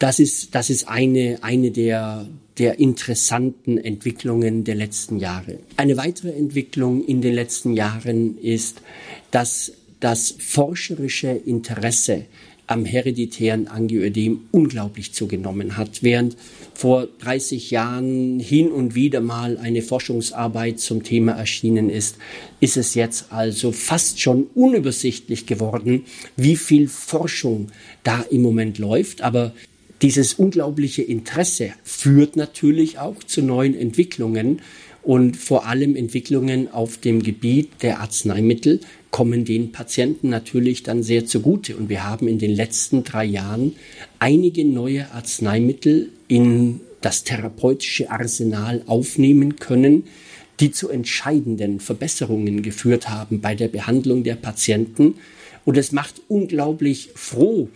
Das 0.00 0.18
ist, 0.18 0.56
das 0.56 0.70
ist 0.70 0.88
eine, 0.88 1.38
eine 1.42 1.70
der, 1.70 2.26
der 2.60 2.78
interessanten 2.78 3.78
Entwicklungen 3.78 4.64
der 4.64 4.74
letzten 4.74 5.18
Jahre. 5.18 5.58
Eine 5.78 5.96
weitere 5.96 6.32
Entwicklung 6.32 7.02
in 7.02 7.22
den 7.22 7.34
letzten 7.34 7.72
Jahren 7.72 8.36
ist, 8.36 8.82
dass 9.30 9.72
das 9.98 10.34
forscherische 10.38 11.28
Interesse 11.30 12.26
am 12.66 12.84
hereditären 12.84 13.66
Angioödem 13.66 14.42
unglaublich 14.52 15.12
zugenommen 15.12 15.76
hat. 15.76 16.02
Während 16.02 16.36
vor 16.74 17.08
30 17.20 17.70
Jahren 17.70 18.38
hin 18.38 18.70
und 18.70 18.94
wieder 18.94 19.20
mal 19.20 19.58
eine 19.58 19.82
Forschungsarbeit 19.82 20.78
zum 20.78 21.02
Thema 21.02 21.32
erschienen 21.32 21.90
ist, 21.90 22.16
ist 22.60 22.76
es 22.76 22.94
jetzt 22.94 23.32
also 23.32 23.72
fast 23.72 24.20
schon 24.20 24.48
unübersichtlich 24.54 25.46
geworden, 25.46 26.04
wie 26.36 26.56
viel 26.56 26.88
Forschung 26.88 27.68
da 28.04 28.20
im 28.30 28.42
Moment 28.42 28.78
läuft. 28.78 29.22
Aber 29.22 29.52
dieses 30.02 30.34
unglaubliche 30.34 31.02
Interesse 31.02 31.72
führt 31.84 32.36
natürlich 32.36 32.98
auch 32.98 33.22
zu 33.22 33.42
neuen 33.42 33.74
Entwicklungen 33.74 34.62
und 35.02 35.36
vor 35.36 35.66
allem 35.66 35.96
Entwicklungen 35.96 36.70
auf 36.70 36.98
dem 36.98 37.22
Gebiet 37.22 37.82
der 37.82 38.00
Arzneimittel 38.00 38.80
kommen 39.10 39.44
den 39.44 39.72
Patienten 39.72 40.28
natürlich 40.28 40.82
dann 40.82 41.02
sehr 41.02 41.26
zugute. 41.26 41.76
Und 41.76 41.88
wir 41.88 42.04
haben 42.04 42.28
in 42.28 42.38
den 42.38 42.54
letzten 42.54 43.02
drei 43.02 43.24
Jahren 43.24 43.74
einige 44.18 44.64
neue 44.64 45.10
Arzneimittel 45.12 46.10
in 46.28 46.80
das 47.00 47.24
therapeutische 47.24 48.10
Arsenal 48.10 48.82
aufnehmen 48.86 49.56
können, 49.56 50.04
die 50.60 50.70
zu 50.70 50.90
entscheidenden 50.90 51.80
Verbesserungen 51.80 52.62
geführt 52.62 53.08
haben 53.08 53.40
bei 53.40 53.54
der 53.54 53.68
Behandlung 53.68 54.22
der 54.22 54.34
Patienten. 54.36 55.14
Und 55.64 55.78
es 55.78 55.92
macht 55.92 56.20
unglaublich 56.28 57.10
froh, 57.14 57.68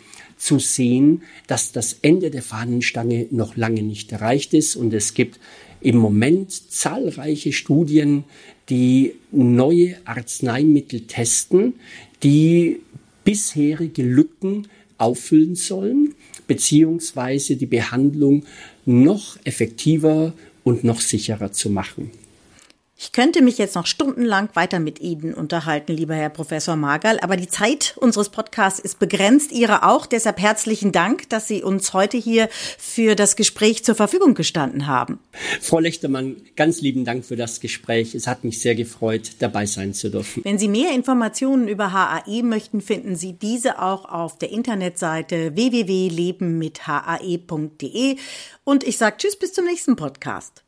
zu 0.45 0.59
sehen, 0.59 1.23
dass 1.47 1.73
das 1.73 1.97
Ende 2.03 2.31
der 2.31 2.43
Fahnenstange 2.43 3.29
noch 3.31 3.57
lange 3.57 3.83
nicht 3.83 4.13
erreicht 4.13 4.53
ist. 4.53 4.77
Und 4.77 4.93
es 4.93 5.15
gibt 5.15 5.41
im 5.81 5.97
Moment 5.97 6.53
zahlreiche 6.71 7.55
Studien, 7.55 8.25
die 8.69 9.15
neue 9.33 9.97
Arzneimittel 10.05 11.07
testen, 11.07 11.75
die 12.23 12.81
bisherige 13.25 14.03
Lücken 14.03 14.69
auffüllen 14.99 15.55
sollen, 15.55 16.15
beziehungsweise 16.47 17.57
die 17.57 17.67
Behandlung 17.67 18.45
noch 18.85 19.39
effektiver 19.45 20.35
und 20.63 20.85
noch 20.85 21.01
sicherer 21.01 21.53
zu 21.53 21.71
machen. 21.71 22.11
Ich 22.97 23.11
könnte 23.11 23.43
mich 23.43 23.59
jetzt 23.59 23.75
noch 23.75 23.87
stundenlang 23.87 24.51
weiter 24.55 24.79
mit 24.79 25.01
Ihnen 25.01 25.35
unterhalten, 25.35 25.93
lieber 25.93 26.15
Herr 26.15 26.29
Professor 26.29 26.77
Margal, 26.77 27.19
aber 27.21 27.37
die 27.37 27.49
Zeit 27.49 27.95
unseres 27.97 28.29
Podcasts 28.29 28.79
ist 28.79 29.01
begrenzt, 29.01 29.51
Ihre 29.51 29.83
auch. 29.83 30.07
Deshalb 30.07 30.41
herzlichen 30.41 30.93
Dank, 30.93 31.29
dass 31.29 31.49
Sie 31.49 31.65
uns 31.65 31.93
heute 31.93 32.17
hier 32.17 32.49
für 32.79 33.17
das 33.17 33.35
Gespräch 33.35 33.85
zur 33.85 33.97
Verfügung 33.97 34.35
gestanden 34.35 34.87
haben. 34.87 35.19
Frau 35.61 35.81
Lechtermann, 35.81 36.37
ganz 36.55 36.83
lieben 36.83 37.05
Dank 37.05 37.25
für 37.25 37.35
das 37.35 37.59
Gespräch. 37.59 38.15
Es 38.15 38.29
hat 38.29 38.45
mich 38.45 38.61
sehr 38.61 38.77
gefreut, 38.77 39.33
dabei 39.41 39.67
sein 39.67 39.93
zu 39.93 40.09
dürfen. 40.09 40.45
Wenn 40.45 40.59
Sie 40.59 40.69
mehr 40.69 40.93
Informationen 40.93 41.67
über 41.67 41.93
HAE 41.93 42.45
möchten, 42.45 42.81
finden 42.81 43.17
Sie 43.17 43.33
diese 43.33 43.83
auch 43.83 44.05
auf 44.05 44.39
der 44.39 44.53
Internetseite 44.53 45.57
www.lebenmithae.de. 45.57 48.19
Und 48.63 48.85
ich 48.85 48.99
sage 48.99 49.17
Tschüss 49.19 49.37
bis 49.37 49.53
zum 49.53 49.65
nächsten 49.65 49.97
Podcast. 49.97 50.64